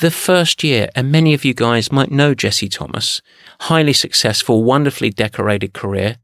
[0.00, 3.22] The first year, and many of you guys might know Jesse Thomas,
[3.60, 6.16] highly successful, wonderfully decorated career.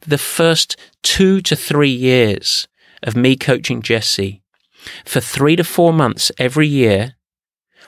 [0.00, 2.68] The first two to three years
[3.02, 4.42] of me coaching Jesse,
[5.04, 7.14] for three to four months every year,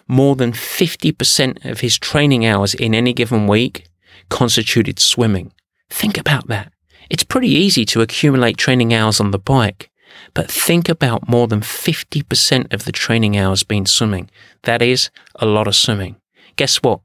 [0.08, 3.88] more than 50% of his training hours in any given week
[4.28, 5.52] constituted swimming.
[5.90, 6.72] Think about that.
[7.10, 9.90] It's pretty easy to accumulate training hours on the bike,
[10.34, 14.30] but think about more than 50% of the training hours being swimming.
[14.62, 16.16] That is a lot of swimming.
[16.56, 17.00] Guess what?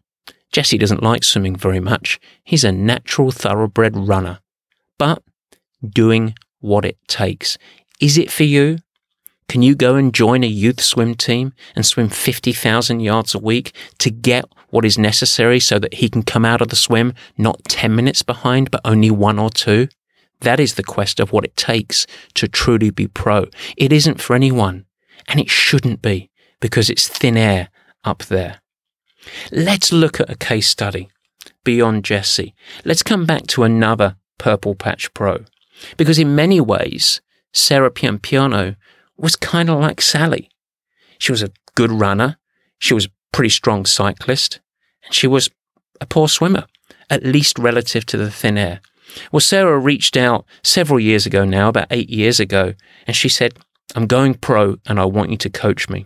[0.52, 2.20] Jesse doesn't like swimming very much.
[2.44, 4.40] He's a natural thoroughbred runner,
[5.02, 5.24] but
[5.84, 7.58] doing what it takes.
[8.00, 8.78] Is it for you?
[9.50, 13.74] Can you go and join a youth swim team and swim 50,000 yards a week
[13.98, 17.64] to get what is necessary so that he can come out of the swim not
[17.64, 19.88] 10 minutes behind, but only one or two?
[20.42, 23.48] That is the quest of what it takes to truly be pro.
[23.78, 24.86] It isn't for anyone,
[25.28, 27.70] and it shouldn't be because it's thin air
[28.04, 28.62] up there.
[29.52, 31.10] Let's look at a case study
[31.64, 32.54] beyond Jesse.
[32.86, 35.46] Let's come back to another Purple Patch Pro
[35.98, 37.22] because in many ways,
[37.54, 38.76] Sarah Piampiano
[39.18, 40.50] was kind of like Sally.
[41.18, 42.38] She was a good runner.
[42.80, 44.60] She was a pretty strong cyclist.
[45.06, 45.50] And she was
[46.00, 46.66] a poor swimmer,
[47.10, 48.82] at least relative to the thin air.
[49.32, 52.74] Well, Sarah reached out several years ago now, about eight years ago,
[53.06, 53.60] and she said,
[53.94, 56.06] I'm going pro and I want you to coach me.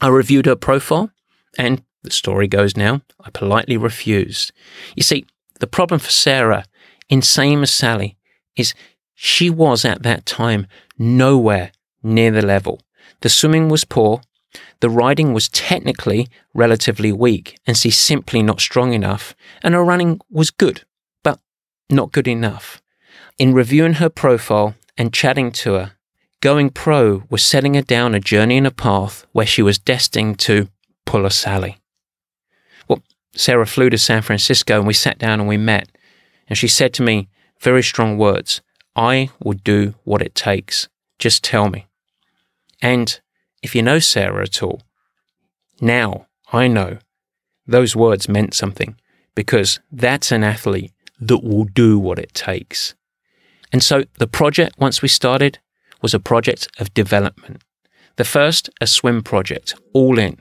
[0.00, 1.10] I reviewed her profile
[1.56, 4.52] and the story goes now, I politely refused.
[4.96, 5.24] You see,
[5.60, 6.64] the problem for Sarah,
[7.12, 8.16] in same as Sally,
[8.56, 8.72] is
[9.12, 11.70] she was at that time nowhere
[12.02, 12.80] near the level.
[13.20, 14.22] The swimming was poor,
[14.80, 20.20] the riding was technically relatively weak, and she's simply not strong enough, and her running
[20.30, 20.84] was good,
[21.22, 21.38] but
[21.90, 22.80] not good enough.
[23.36, 25.92] In reviewing her profile and chatting to her,
[26.40, 30.38] going pro was setting her down a journey and a path where she was destined
[30.38, 30.68] to
[31.04, 31.76] pull a Sally.
[32.88, 33.02] Well,
[33.36, 35.90] Sarah flew to San Francisco and we sat down and we met,
[36.52, 38.60] and she said to me very strong words
[38.94, 40.86] I will do what it takes.
[41.18, 41.86] Just tell me.
[42.82, 43.18] And
[43.62, 44.82] if you know Sarah at all,
[45.80, 46.98] now I know
[47.66, 48.96] those words meant something
[49.34, 52.94] because that's an athlete that will do what it takes.
[53.72, 55.58] And so the project, once we started,
[56.02, 57.62] was a project of development.
[58.16, 60.36] The first, a swim project, all in.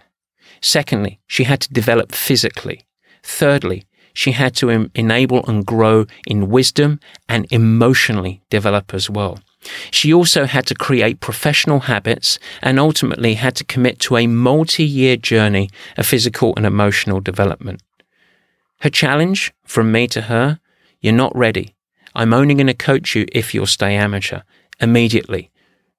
[0.59, 2.81] Secondly, she had to develop physically.
[3.23, 9.39] Thirdly, she had to em- enable and grow in wisdom and emotionally develop as well.
[9.91, 14.83] She also had to create professional habits and ultimately had to commit to a multi
[14.83, 17.81] year journey of physical and emotional development.
[18.79, 20.59] Her challenge from me to her
[21.01, 21.75] you're not ready.
[22.13, 24.41] I'm only going to coach you if you'll stay amateur.
[24.79, 25.49] Immediately.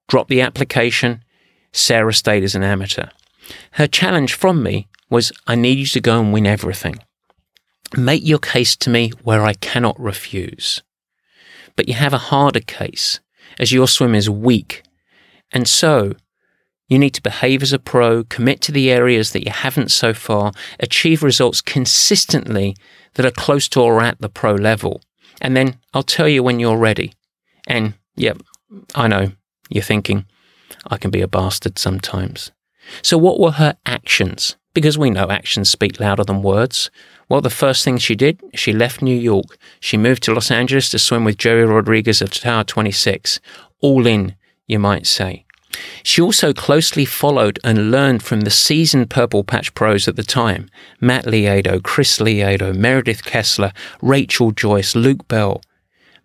[0.07, 1.23] Drop the application.
[1.73, 3.07] Sarah stayed as an amateur.
[3.71, 6.99] Her challenge from me was I need you to go and win everything.
[7.95, 10.81] Make your case to me where I cannot refuse.
[11.75, 13.19] But you have a harder case
[13.59, 14.83] as your swim is weak.
[15.51, 16.13] And so,
[16.87, 20.13] you need to behave as a pro, commit to the areas that you haven't so
[20.13, 22.75] far, achieve results consistently
[23.13, 25.01] that are close to or at the pro level.
[25.41, 27.13] And then I'll tell you when you're ready.
[27.67, 28.41] And yep,
[28.95, 29.31] I know,
[29.69, 30.25] you're thinking,
[30.87, 32.51] I can be a bastard sometimes.
[33.01, 34.55] So, what were her actions?
[34.73, 36.89] Because we know actions speak louder than words.
[37.29, 39.57] Well, the first thing she did, she left New York.
[39.79, 43.39] She moved to Los Angeles to swim with Gerry Rodrigues of Tower 26.
[43.81, 44.35] All in,
[44.67, 45.45] you might say.
[46.03, 50.69] She also closely followed and learned from the seasoned Purple Patch pros at the time
[50.99, 55.61] Matt Lieto, Chris Lieto, Meredith Kessler, Rachel Joyce, Luke Bell.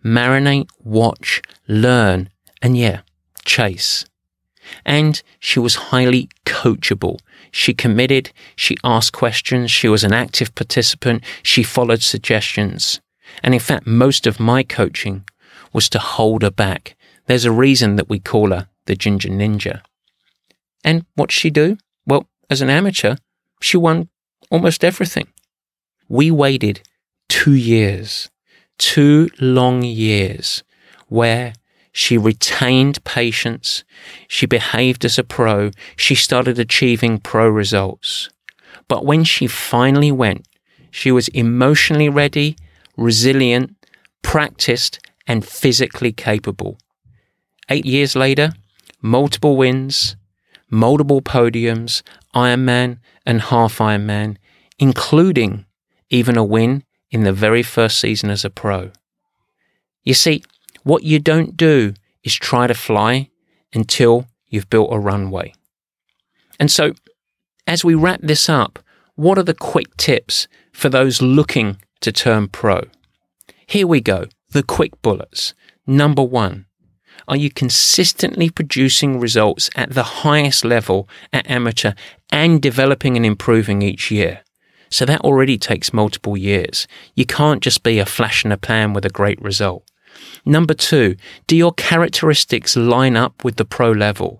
[0.03, 2.29] Marinate, watch, learn,
[2.61, 3.01] and yeah,
[3.43, 4.05] chase.
[4.85, 7.19] And she was highly coachable.
[7.51, 13.01] She committed, she asked questions, she was an active participant, she followed suggestions.
[13.43, 15.23] And in fact, most of my coaching
[15.73, 16.95] was to hold her back.
[17.25, 19.81] There's a reason that we call her the Ginger Ninja.
[20.83, 21.77] And what she do?
[22.05, 23.15] Well, as an amateur,
[23.61, 24.09] she won
[24.49, 25.27] almost everything.
[26.07, 26.81] We waited
[27.27, 28.29] two years,
[28.77, 30.63] two long years,
[31.07, 31.53] where
[31.99, 33.83] she retained patience.
[34.29, 35.71] She behaved as a pro.
[35.97, 38.29] She started achieving pro results.
[38.87, 40.47] But when she finally went,
[40.91, 42.55] she was emotionally ready,
[42.95, 43.75] resilient,
[44.21, 46.77] practiced, and physically capable.
[47.67, 48.53] Eight years later,
[49.01, 50.15] multiple wins,
[50.69, 52.01] multiple podiums,
[52.33, 54.37] Ironman and half Ironman,
[54.79, 55.65] including
[56.09, 58.91] even a win in the very first season as a pro.
[60.05, 60.43] You see,
[60.89, 63.29] what you don't do is try to fly
[63.73, 65.53] until you've built a runway.
[66.59, 66.93] And so
[67.67, 68.79] as we wrap this up,
[69.13, 72.87] what are the quick tips for those looking to turn pro?
[73.67, 74.25] Here we go.
[74.49, 75.53] The quick bullets.
[75.85, 76.65] Number one,
[77.27, 81.93] are you consistently producing results at the highest level at amateur
[82.31, 84.41] and developing and improving each year?
[84.89, 86.87] So that already takes multiple years.
[87.13, 89.88] You can't just be a flash in a pan with a great result.
[90.45, 91.15] Number two,
[91.47, 94.39] do your characteristics line up with the pro level?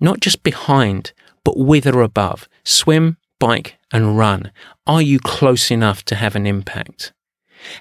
[0.00, 1.12] Not just behind,
[1.44, 2.48] but with or above.
[2.64, 4.52] Swim, bike, and run.
[4.86, 7.12] Are you close enough to have an impact?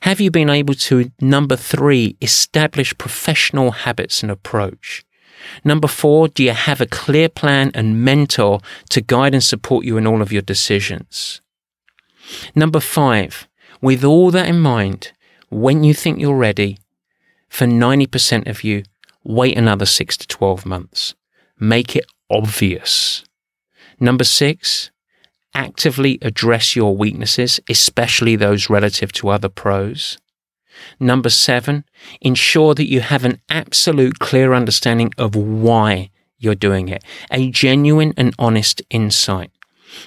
[0.02, 5.06] Have you been able to, number three, establish professional habits and approach?
[5.64, 8.60] Number four, do you have a clear plan and mentor
[8.90, 11.42] to guide and support you in all of your decisions?
[12.56, 13.48] Number five,
[13.82, 15.14] with all that in mind,
[15.50, 16.78] when you think you're ready,
[17.50, 18.84] for 90% of you,
[19.24, 21.16] wait another six to 12 months.
[21.60, 23.24] Make it obvious.
[24.00, 24.92] Number six,
[25.54, 30.18] actively address your weaknesses, especially those relative to other pros.
[31.00, 31.84] Number seven,
[32.22, 38.14] ensure that you have an absolute clear understanding of why you're doing it, a genuine
[38.16, 39.52] and honest insight.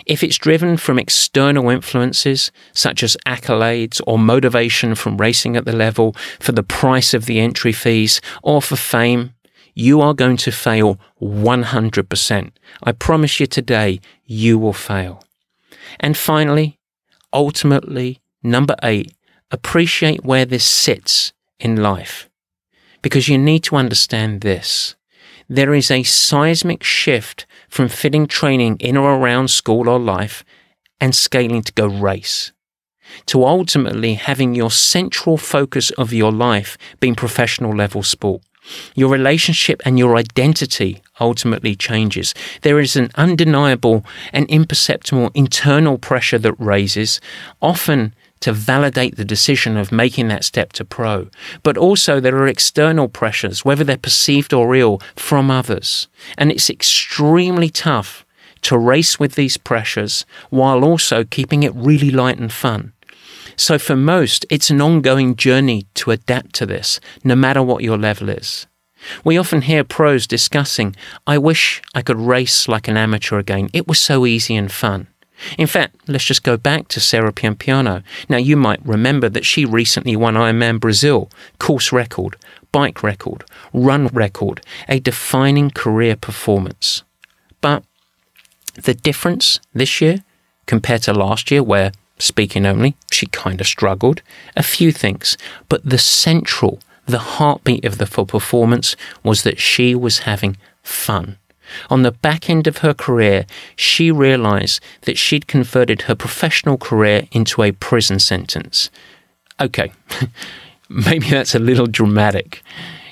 [0.07, 5.73] If it's driven from external influences, such as accolades or motivation from racing at the
[5.73, 9.35] level, for the price of the entry fees, or for fame,
[9.75, 12.51] you are going to fail 100%.
[12.83, 15.25] I promise you today, you will fail.
[15.99, 16.79] And finally,
[17.33, 19.13] ultimately, number eight,
[19.51, 22.29] appreciate where this sits in life.
[23.01, 24.95] Because you need to understand this.
[25.49, 30.45] There is a seismic shift from fitting training in or around school or life
[31.01, 32.53] and scaling to go race.
[33.27, 38.43] To ultimately having your central focus of your life being professional level sport.
[38.95, 42.35] Your relationship and your identity ultimately changes.
[42.61, 44.05] There is an undeniable
[44.35, 47.23] and imperceptible internal pressure that raises,
[47.63, 51.29] often to validate the decision of making that step to pro.
[51.63, 56.09] But also, there are external pressures, whether they're perceived or real, from others.
[56.37, 58.25] And it's extremely tough
[58.63, 62.93] to race with these pressures while also keeping it really light and fun.
[63.57, 67.99] So, for most, it's an ongoing journey to adapt to this, no matter what your
[67.99, 68.67] level is.
[69.25, 70.95] We often hear pros discussing,
[71.27, 73.69] I wish I could race like an amateur again.
[73.73, 75.09] It was so easy and fun.
[75.59, 78.03] In fact, let's just go back to Sarah Piampiano.
[78.29, 82.37] Now, you might remember that she recently won Ironman Brazil, course record,
[82.71, 87.03] bike record, run record, a defining career performance.
[87.61, 87.85] But
[88.75, 90.25] the difference this year
[90.67, 94.23] compared to last year, where speaking only, she kind of struggled,
[94.57, 95.37] a few things,
[95.69, 101.39] but the central the heartbeat of the full performance was that she was having fun.
[101.91, 103.47] On the back end of her career,
[103.77, 108.91] she realized that she'd converted her professional career into a prison sentence.
[109.61, 109.93] Okay,
[110.89, 112.63] maybe that's a little dramatic.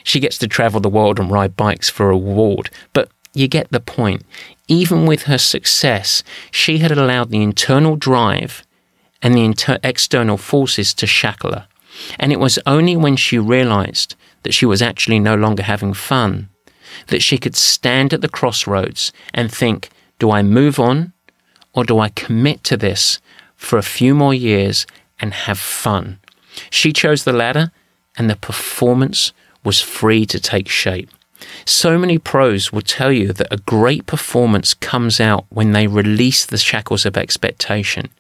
[0.04, 3.70] She gets to travel the world and ride bikes for a reward, but you get
[3.70, 4.24] the point.
[4.68, 8.64] Even with her success, she had allowed the internal drive
[9.22, 11.66] and the inter- external forces to shackle her.
[12.18, 16.48] And it was only when she realized that she was actually no longer having fun
[17.08, 21.12] that she could stand at the crossroads and think, do I move on
[21.72, 23.20] or do I commit to this
[23.56, 24.86] for a few more years
[25.20, 26.18] and have fun?
[26.70, 27.72] She chose the latter
[28.16, 29.32] and the performance
[29.64, 31.10] was free to take shape.
[31.64, 36.44] So many pros will tell you that a great performance comes out when they release
[36.44, 38.10] the shackles of expectation.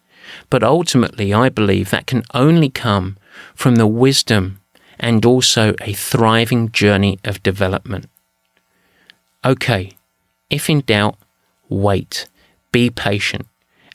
[0.48, 3.18] But ultimately, I believe that can only come
[3.54, 4.60] from the wisdom
[4.98, 8.08] and also a thriving journey of development.
[9.44, 9.92] Okay,
[10.50, 11.16] if in doubt,
[11.68, 12.28] wait,
[12.72, 13.46] be patient.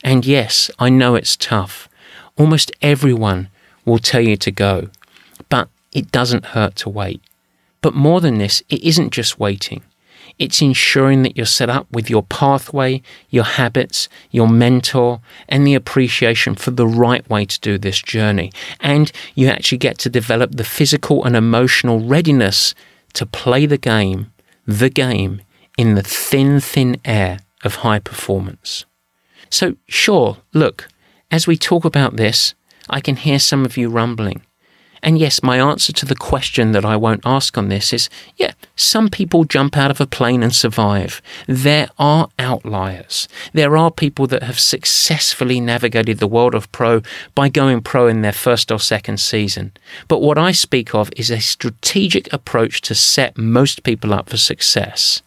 [0.02, 1.88] And yes, I know it's tough.
[2.36, 3.48] Almost everyone
[3.84, 4.88] will tell you to go,
[5.48, 7.22] but it doesn't hurt to wait.
[7.80, 9.82] But more than this, it isn't just waiting.
[10.38, 15.74] It's ensuring that you're set up with your pathway, your habits, your mentor, and the
[15.74, 18.52] appreciation for the right way to do this journey.
[18.80, 22.74] And you actually get to develop the physical and emotional readiness
[23.14, 24.32] to play the game,
[24.66, 25.42] the game,
[25.76, 28.84] in the thin, thin air of high performance.
[29.50, 30.88] So, sure, look,
[31.30, 32.54] as we talk about this,
[32.88, 34.42] I can hear some of you rumbling.
[35.06, 38.54] And yes, my answer to the question that I won't ask on this is yeah,
[38.74, 41.22] some people jump out of a plane and survive.
[41.46, 43.28] There are outliers.
[43.52, 47.02] There are people that have successfully navigated the world of pro
[47.36, 49.70] by going pro in their first or second season.
[50.08, 54.36] But what I speak of is a strategic approach to set most people up for
[54.36, 55.22] success.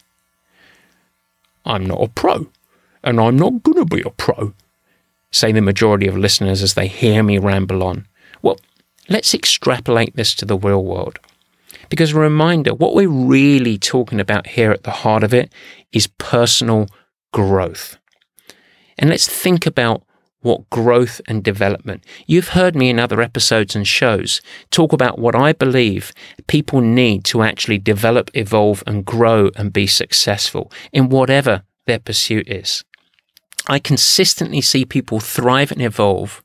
[1.64, 2.48] I'm not a pro.
[3.02, 4.52] and I'm not going to be a pro,
[5.30, 8.06] say the majority of listeners as they hear me ramble on.
[9.10, 11.18] Let's extrapolate this to the real world.
[11.88, 15.52] Because a reminder, what we're really talking about here at the heart of it
[15.92, 16.86] is personal
[17.32, 17.98] growth.
[18.96, 20.04] And let's think about
[20.42, 22.04] what growth and development.
[22.26, 24.40] You've heard me in other episodes and shows
[24.70, 26.12] talk about what I believe
[26.46, 32.48] people need to actually develop, evolve, and grow and be successful in whatever their pursuit
[32.48, 32.84] is.
[33.66, 36.42] I consistently see people thrive and evolve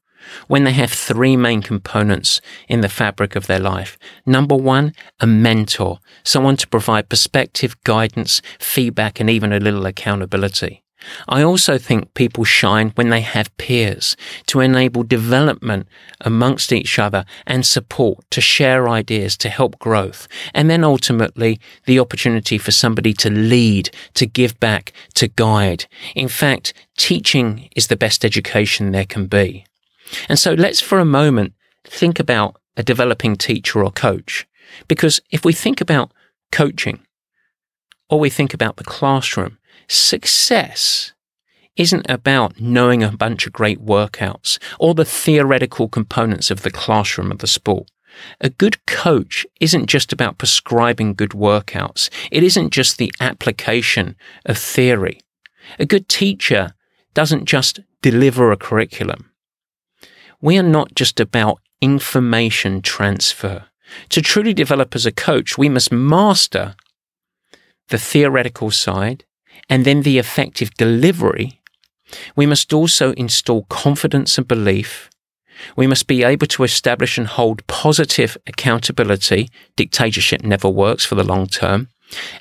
[0.47, 3.97] when they have three main components in the fabric of their life.
[4.25, 10.83] Number one, a mentor, someone to provide perspective, guidance, feedback, and even a little accountability.
[11.27, 14.15] I also think people shine when they have peers
[14.47, 15.87] to enable development
[16.21, 20.27] amongst each other and support to share ideas to help growth.
[20.53, 25.85] And then ultimately the opportunity for somebody to lead, to give back, to guide.
[26.15, 29.65] In fact, teaching is the best education there can be.
[30.29, 31.53] And so let's for a moment
[31.83, 34.47] think about a developing teacher or coach.
[34.87, 36.11] Because if we think about
[36.51, 36.99] coaching
[38.09, 41.13] or we think about the classroom, success
[41.75, 47.31] isn't about knowing a bunch of great workouts or the theoretical components of the classroom
[47.31, 47.89] of the sport.
[48.39, 52.09] A good coach isn't just about prescribing good workouts.
[52.31, 55.19] It isn't just the application of theory.
[55.79, 56.73] A good teacher
[57.13, 59.31] doesn't just deliver a curriculum.
[60.41, 63.65] We are not just about information transfer.
[64.09, 66.75] To truly develop as a coach, we must master
[67.89, 69.25] the theoretical side
[69.69, 71.61] and then the effective delivery,
[72.35, 75.09] we must also install confidence and belief.
[75.75, 79.49] We must be able to establish and hold positive accountability.
[79.75, 81.87] Dictatorship never works for the long term.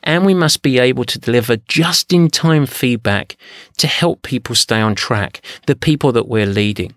[0.03, 3.37] And we must be able to deliver just in time feedback
[3.79, 6.95] to help people stay on track, the people that we're leading.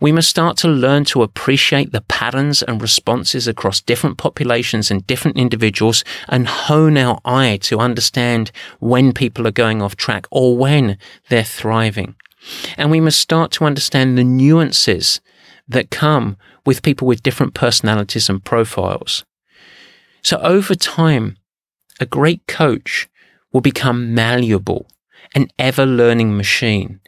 [0.00, 5.06] We must start to learn to appreciate the patterns and responses across different populations and
[5.06, 10.56] different individuals and hone our eye to understand when people are going off track or
[10.56, 10.98] when
[11.28, 12.16] they're thriving.
[12.76, 15.20] And we must start to understand the nuances
[15.68, 16.36] that come
[16.66, 19.24] with people with different personalities and profiles.
[20.22, 21.36] So over time,
[22.00, 23.08] a great coach
[23.52, 24.86] will become malleable,
[25.34, 27.00] an ever learning machine,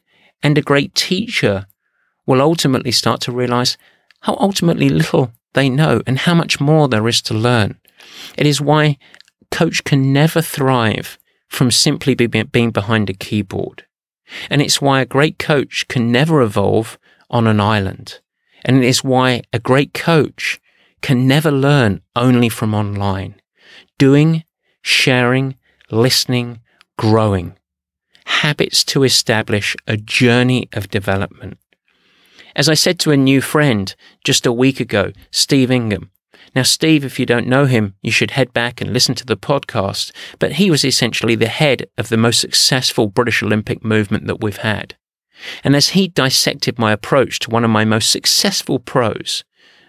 [0.42, 1.66] and a great teacher
[2.26, 3.76] will ultimately start to realize
[4.20, 7.78] how ultimately little they know and how much more there is to learn.
[8.36, 8.98] It is why
[9.50, 11.18] coach can never thrive
[11.48, 13.84] from simply being behind a keyboard.
[14.48, 16.98] And it's why a great coach can never evolve
[17.30, 18.20] on an island.
[18.64, 20.60] And it is why a great coach
[21.02, 23.34] can never learn only from online.
[23.98, 24.44] Doing,
[24.80, 25.56] sharing,
[25.90, 26.60] listening,
[26.96, 27.58] growing.
[28.24, 31.58] Habits to establish a journey of development.
[32.54, 33.94] As I said to a new friend
[34.24, 36.10] just a week ago, Steve Ingham.
[36.54, 39.36] Now, Steve, if you don't know him, you should head back and listen to the
[39.36, 44.42] podcast, but he was essentially the head of the most successful British Olympic movement that
[44.42, 44.96] we've had.
[45.64, 49.44] And as he dissected my approach to one of my most successful pros,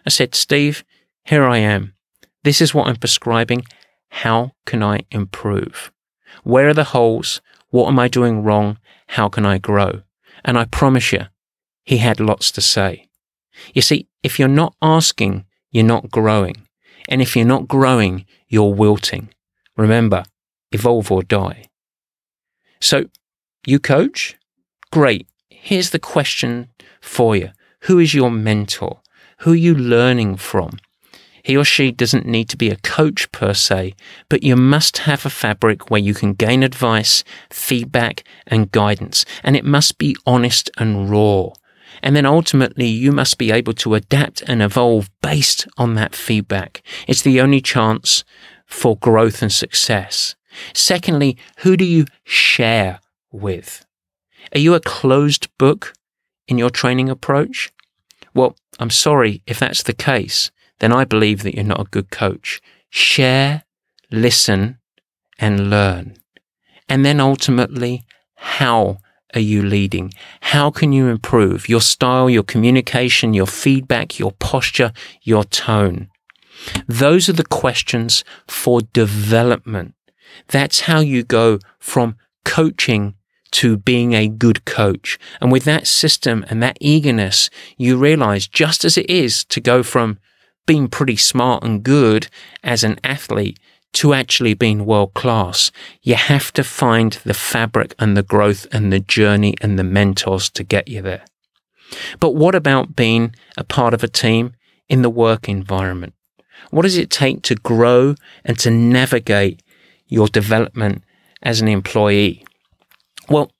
[0.06, 0.86] I said, Steve,
[1.26, 1.94] here I am.
[2.44, 3.64] This is what I'm prescribing.
[4.10, 5.92] How can I improve?
[6.44, 7.42] Where are the holes?
[7.70, 8.78] What am I doing wrong?
[9.08, 10.04] How can I grow?
[10.46, 11.28] And I promise you,
[11.84, 13.08] he had lots to say.
[13.74, 16.68] You see, if you're not asking, you're not growing.
[17.10, 19.30] And if you're not growing, you're wilting.
[19.76, 20.24] Remember,
[20.72, 21.66] evolve or die.
[22.80, 23.06] So,
[23.66, 24.38] you coach?
[24.92, 25.28] Great.
[25.50, 26.70] Here's the question
[27.02, 27.52] for you.
[27.82, 29.02] Who is your mentor?
[29.40, 30.80] Who are you learning from?
[31.44, 33.96] He or she doesn't need to be a coach per se,
[34.30, 39.26] but you must have a fabric where you can gain advice, feedback, and guidance.
[39.44, 41.50] And it must be honest and raw.
[42.04, 46.84] And then ultimately, you must be able to adapt and evolve based on that feedback.
[47.08, 48.26] It's the only chance
[48.66, 50.36] for growth and success.
[50.74, 53.00] Secondly, who do you share
[53.32, 53.86] with?
[54.54, 55.94] Are you a closed book
[56.48, 57.72] in your training approach?
[58.34, 62.12] Well, I'm sorry if that's the case, then I believe that you're not a good
[62.12, 62.62] coach.
[62.90, 63.64] Share,
[64.12, 64.78] listen,
[65.40, 66.18] and learn.
[66.90, 68.04] And then ultimately,
[68.36, 68.98] how
[69.34, 70.14] are you leading?
[70.42, 76.10] How can you improve your style, your communication, your feedback, your posture, your tone?
[76.88, 79.96] Those are the questions for development.
[80.48, 82.16] That's how you go from
[82.46, 83.16] coaching
[83.52, 85.20] to being a good coach.
[85.40, 89.84] And with that system and that eagerness, you realize just as it is to go
[89.84, 90.18] from
[90.66, 92.28] being pretty smart and good
[92.64, 93.60] as an athlete
[93.94, 95.72] to actually being world class,
[96.02, 100.50] you have to find the fabric and the growth and the journey and the mentors
[100.52, 101.26] to get you there.
[102.20, 104.56] But what about being a part of a team
[104.90, 106.14] in the work environment?
[106.72, 109.62] What does it take to grow and to navigate
[110.08, 111.04] your development
[111.42, 112.46] as an employee?
[113.30, 113.52] Well,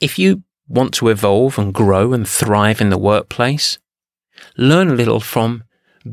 [0.00, 3.78] if you want to evolve and grow and thrive in the workplace,
[4.56, 5.64] learn a little from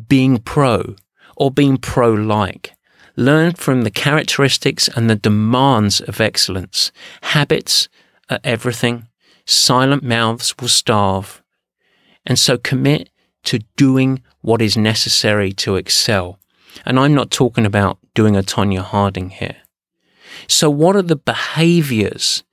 [0.07, 0.95] being pro
[1.35, 2.76] or being pro like.
[3.19, 6.91] Learn from the characteristics and the demands of excellence.
[7.23, 7.89] Habits
[8.29, 9.07] are everything.
[9.43, 11.41] Silent mouths will starve.
[12.27, 13.09] And so commit
[13.45, 16.37] to doing what is necessary to excel.
[16.85, 19.57] And I'm not talking about doing a Tonya Harding here.
[20.47, 22.43] So what are the behaviors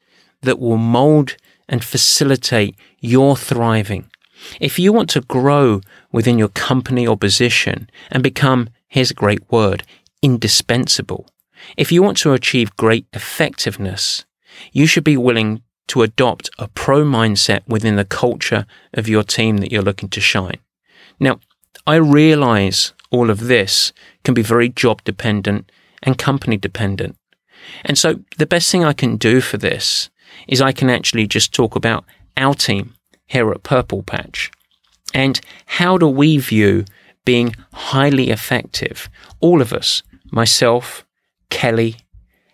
[0.41, 1.37] that will mold
[1.69, 4.11] and facilitate your thriving?
[4.61, 9.51] If you want to grow within your company or position and become, here's a great
[9.51, 9.83] word,
[10.25, 11.29] indispensable,
[11.77, 14.25] if you want to achieve great effectiveness,
[14.73, 19.59] you should be willing to adopt a pro mindset within the culture of your team
[19.59, 20.59] that you're looking to shine.
[21.21, 21.41] Now,
[21.87, 23.93] I realize all of this
[24.25, 25.71] can be very job dependent
[26.03, 27.17] and company dependent.
[27.85, 30.11] And so the best thing I can do for this
[30.49, 32.05] is I can actually just talk about
[32.37, 32.95] our team
[33.27, 34.51] here at Purple Patch
[35.15, 36.85] and how do we view
[37.25, 39.09] being highly effective?
[39.41, 40.03] All of us,
[40.35, 41.07] myself,
[41.49, 41.97] Kelly,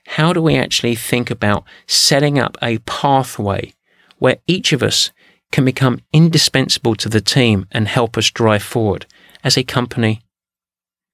[0.07, 3.73] how do we actually think about setting up a pathway
[4.19, 5.11] where each of us
[5.51, 9.07] can become indispensable to the team and help us drive forward
[9.43, 10.23] as a company,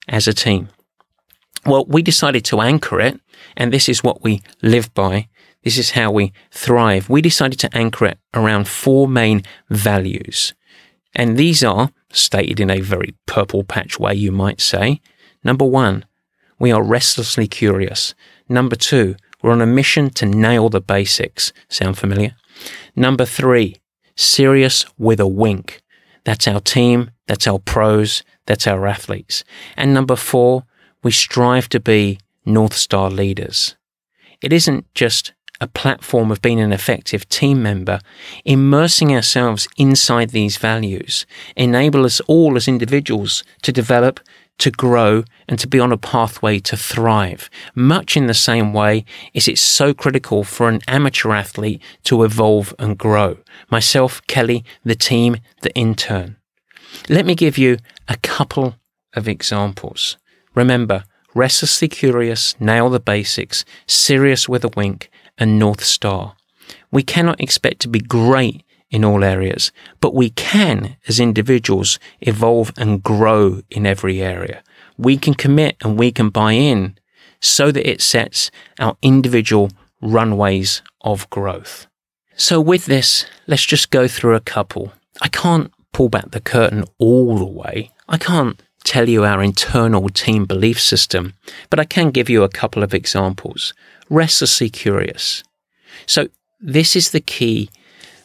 [0.09, 0.69] as a team?
[1.65, 3.21] Well, we decided to anchor it,
[3.57, 5.29] and this is what we live by.
[5.65, 7.09] This is how we thrive.
[7.09, 10.55] We decided to anchor it around four main values.
[11.15, 15.01] And these are stated in a very purple patch way, you might say.
[15.43, 16.05] Number one,
[16.59, 18.15] we are restlessly curious.
[18.49, 21.53] Number two, we're on a mission to nail the basics.
[21.69, 22.35] Sound familiar?
[22.95, 23.77] Number three,
[24.17, 25.83] serious with a wink.
[26.25, 27.11] That's our team.
[27.27, 28.23] That's our pros.
[28.47, 29.45] That's our athletes.
[29.77, 30.65] And number four,
[31.03, 33.77] we strive to be North Star leaders.
[34.41, 38.01] It isn't just a platform of being an effective team member,
[38.45, 41.27] immersing ourselves inside these values
[41.57, 44.21] enable us all as individuals to develop,
[44.59, 47.51] to grow, and to be on a pathway to thrive.
[47.75, 49.05] Much in the same way
[49.35, 53.39] is it so critical for an amateur athlete to evolve and grow.
[53.71, 56.37] Myself, Kelly, the team, the intern.
[57.09, 57.79] Let me give you
[58.09, 58.77] a couple
[59.15, 60.17] of examples.
[60.55, 61.05] Remember,
[61.35, 66.35] restlessly curious, nail the basics, serious with a wink, and North Star.
[66.91, 72.73] We cannot expect to be great in all areas, but we can, as individuals, evolve
[72.77, 74.63] and grow in every area.
[74.97, 76.99] We can commit and we can buy in
[77.41, 79.71] so that it sets our individual
[80.01, 81.87] runways of growth.
[82.37, 84.93] So with this, let's just go through a couple.
[85.21, 87.91] I can't pull back the curtain all the way.
[88.09, 91.35] I can't tell you our internal team belief system,
[91.71, 93.75] but I can give you a couple of examples.
[94.09, 95.43] Restlessly curious.
[96.07, 96.29] So
[96.61, 97.71] this is the key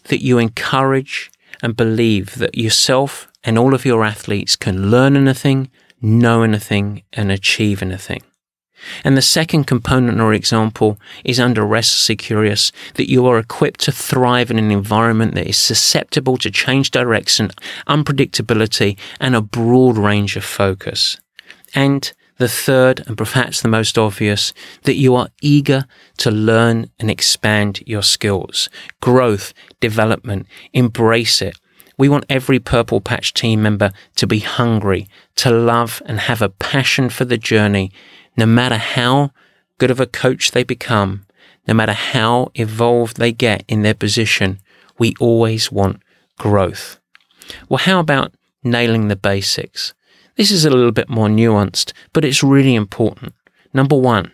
[0.06, 1.32] that you encourage
[1.62, 5.70] and believe that yourself and all of your athletes can learn anything,
[6.02, 8.22] know anything, and achieve anything.
[9.04, 13.92] And the second component or example is under restlessly curious that you are equipped to
[13.92, 17.52] thrive in an environment that is susceptible to change direction,
[17.88, 21.18] unpredictability, and a broad range of focus.
[21.76, 25.86] And the third, and perhaps the most obvious, that you are eager
[26.18, 28.70] to learn and expand your skills.
[29.00, 31.56] Growth, development, embrace it.
[31.98, 36.50] We want every Purple Patch team member to be hungry, to love and have a
[36.50, 37.92] passion for the journey
[38.36, 39.32] no matter how
[39.78, 41.26] good of a coach they become,
[41.68, 44.60] no matter how evolved they get in their position,
[44.98, 46.02] we always want
[46.38, 47.00] growth.
[47.70, 48.34] Well, how about
[48.64, 49.94] nailing the basics?
[50.42, 53.36] This is a little bit more nuanced, but it's really important.
[53.76, 54.32] Number one,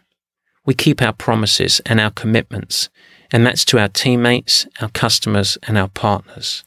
[0.65, 2.87] we keep our promises and our commitments,
[3.33, 6.63] and that's to our teammates, our customers, and our partners.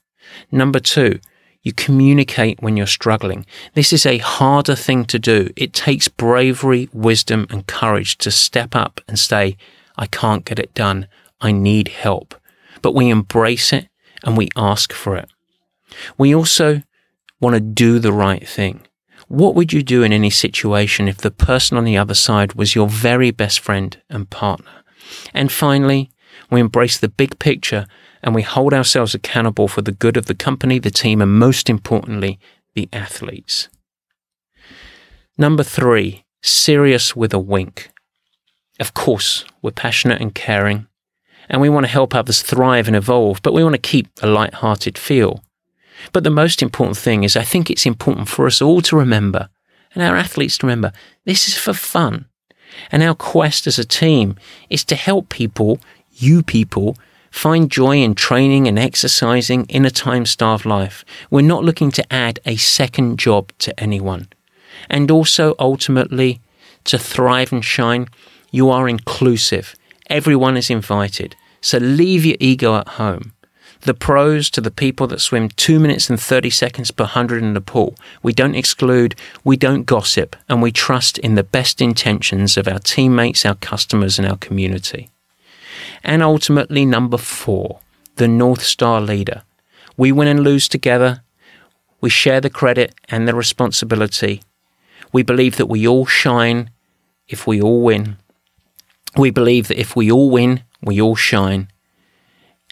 [0.53, 1.21] Number two,
[1.63, 3.47] you communicate when you're struggling.
[3.73, 5.49] This is a harder thing to do.
[5.57, 9.57] It takes bravery, wisdom, and courage to step up and say,
[9.97, 11.09] I can't get it done.
[11.41, 12.35] I need help.
[12.83, 13.89] But we embrace it
[14.23, 15.31] and we ask for it.
[16.19, 16.83] We also
[17.41, 18.87] want to do the right thing.
[19.31, 22.75] What would you do in any situation if the person on the other side was
[22.75, 24.83] your very best friend and partner?
[25.33, 26.11] And finally,
[26.51, 27.87] we embrace the big picture
[28.25, 31.71] and we hold ourselves accountable for the good of the company, the team, and most
[31.71, 32.41] importantly,
[32.75, 33.69] the athletes.
[35.39, 37.93] Number three, serious with a wink.
[38.81, 40.89] Of course, we're passionate and caring,
[41.49, 44.27] and we want to help others thrive and evolve, but we want to keep a
[44.27, 45.45] light-hearted feel.
[46.13, 49.49] But the most important thing is I think it's important for us all to remember,
[49.95, 50.93] and our athletes to remember,
[51.25, 52.27] this is for fun.
[52.93, 54.37] And our quest as a team
[54.69, 55.81] is to help people,
[56.13, 56.97] you people,
[57.31, 61.05] find joy in training and exercising in a time starved life.
[61.31, 64.29] We're not looking to add a second job to anyone.
[64.89, 66.41] And also, ultimately,
[66.85, 68.09] to thrive and shine,
[68.51, 69.75] you are inclusive.
[70.09, 71.37] Everyone is invited.
[71.61, 73.33] So leave your ego at home.
[73.83, 77.55] The pros to the people that swim 2 minutes and 30 seconds per 100 in
[77.55, 77.95] the pool.
[78.23, 82.79] We don't exclude, we don't gossip, and we trust in the best intentions of our
[82.79, 85.11] teammates, our customers, and our community.
[86.05, 87.81] And ultimately, number four,
[88.17, 89.43] the North Star leader.
[89.97, 91.23] We win and lose together.
[92.01, 94.43] We share the credit and the responsibility.
[95.13, 96.71] We believe that we all shine
[97.29, 98.17] if we all win.
[99.17, 101.69] We believe that if we all win, we all shine.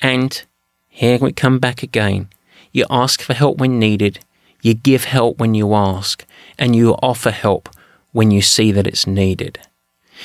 [0.01, 0.45] And
[0.99, 2.29] here we come back again.
[2.73, 4.19] You ask for help when needed,
[4.63, 6.27] you give help when you ask,
[6.59, 7.69] and you offer help
[8.11, 9.61] when you see that it's needed.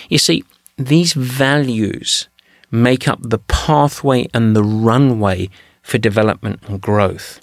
[0.10, 0.44] You see,
[0.76, 2.28] these values
[2.72, 5.52] make up the pathway and the runway
[5.84, 7.40] for development and growth.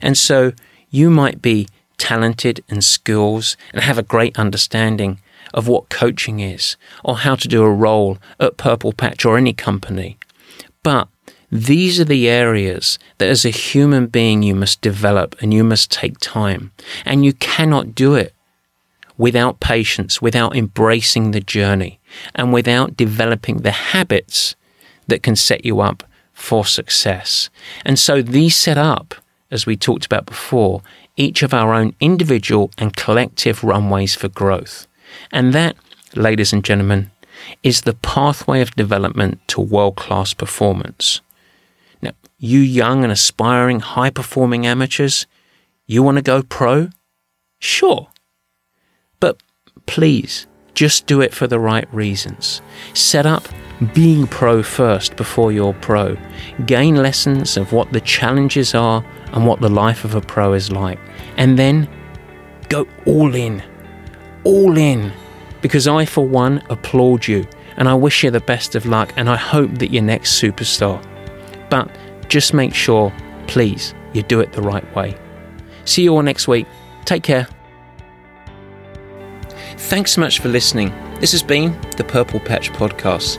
[0.00, 0.52] And so
[0.90, 1.68] you might be
[1.98, 5.20] talented and skills and have a great understanding
[5.54, 9.52] of what coaching is or how to do a role at Purple Patch or any
[9.52, 10.18] company.
[10.82, 11.06] But
[11.54, 15.90] these are the areas that as a human being you must develop and you must
[15.90, 16.72] take time.
[17.04, 18.34] And you cannot do it
[19.18, 22.00] without patience, without embracing the journey,
[22.34, 24.56] and without developing the habits
[25.08, 27.50] that can set you up for success.
[27.84, 29.14] And so these set up,
[29.50, 30.80] as we talked about before,
[31.18, 34.86] each of our own individual and collective runways for growth.
[35.30, 35.76] And that,
[36.14, 37.10] ladies and gentlemen,
[37.62, 41.20] is the pathway of development to world class performance.
[42.44, 45.28] You young and aspiring high performing amateurs,
[45.86, 46.90] you want to go pro?
[47.60, 48.08] Sure.
[49.20, 49.40] But
[49.86, 52.60] please, just do it for the right reasons.
[52.94, 53.46] Set up
[53.94, 56.16] being pro first before you're pro.
[56.66, 60.72] Gain lessons of what the challenges are and what the life of a pro is
[60.72, 60.98] like.
[61.36, 61.88] And then
[62.68, 63.62] go all in.
[64.42, 65.12] All in.
[65.60, 69.30] Because I, for one, applaud you and I wish you the best of luck and
[69.30, 71.00] I hope that you're next superstar.
[71.70, 71.88] But
[72.32, 73.12] just make sure,
[73.46, 75.14] please, you do it the right way.
[75.84, 76.66] See you all next week.
[77.04, 77.46] Take care.
[79.76, 80.94] Thanks so much for listening.
[81.20, 83.38] This has been the Purple Patch Podcast.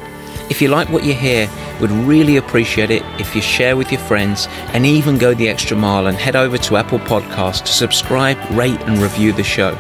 [0.51, 1.49] If you like what you hear,
[1.81, 5.75] would really appreciate it if you share with your friends and even go the extra
[5.75, 9.71] mile and head over to Apple Podcasts to subscribe, rate, and review the show.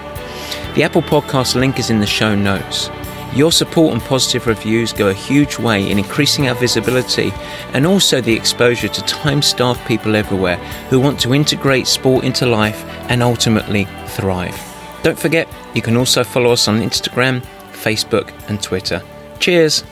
[0.73, 2.89] The Apple Podcast link is in the show notes.
[3.35, 7.31] Your support and positive reviews go a huge way in increasing our visibility
[7.73, 10.57] and also the exposure to time starved people everywhere
[10.89, 14.55] who want to integrate sport into life and ultimately thrive.
[15.01, 19.01] Don't forget, you can also follow us on Instagram, Facebook, and Twitter.
[19.39, 19.83] Cheers!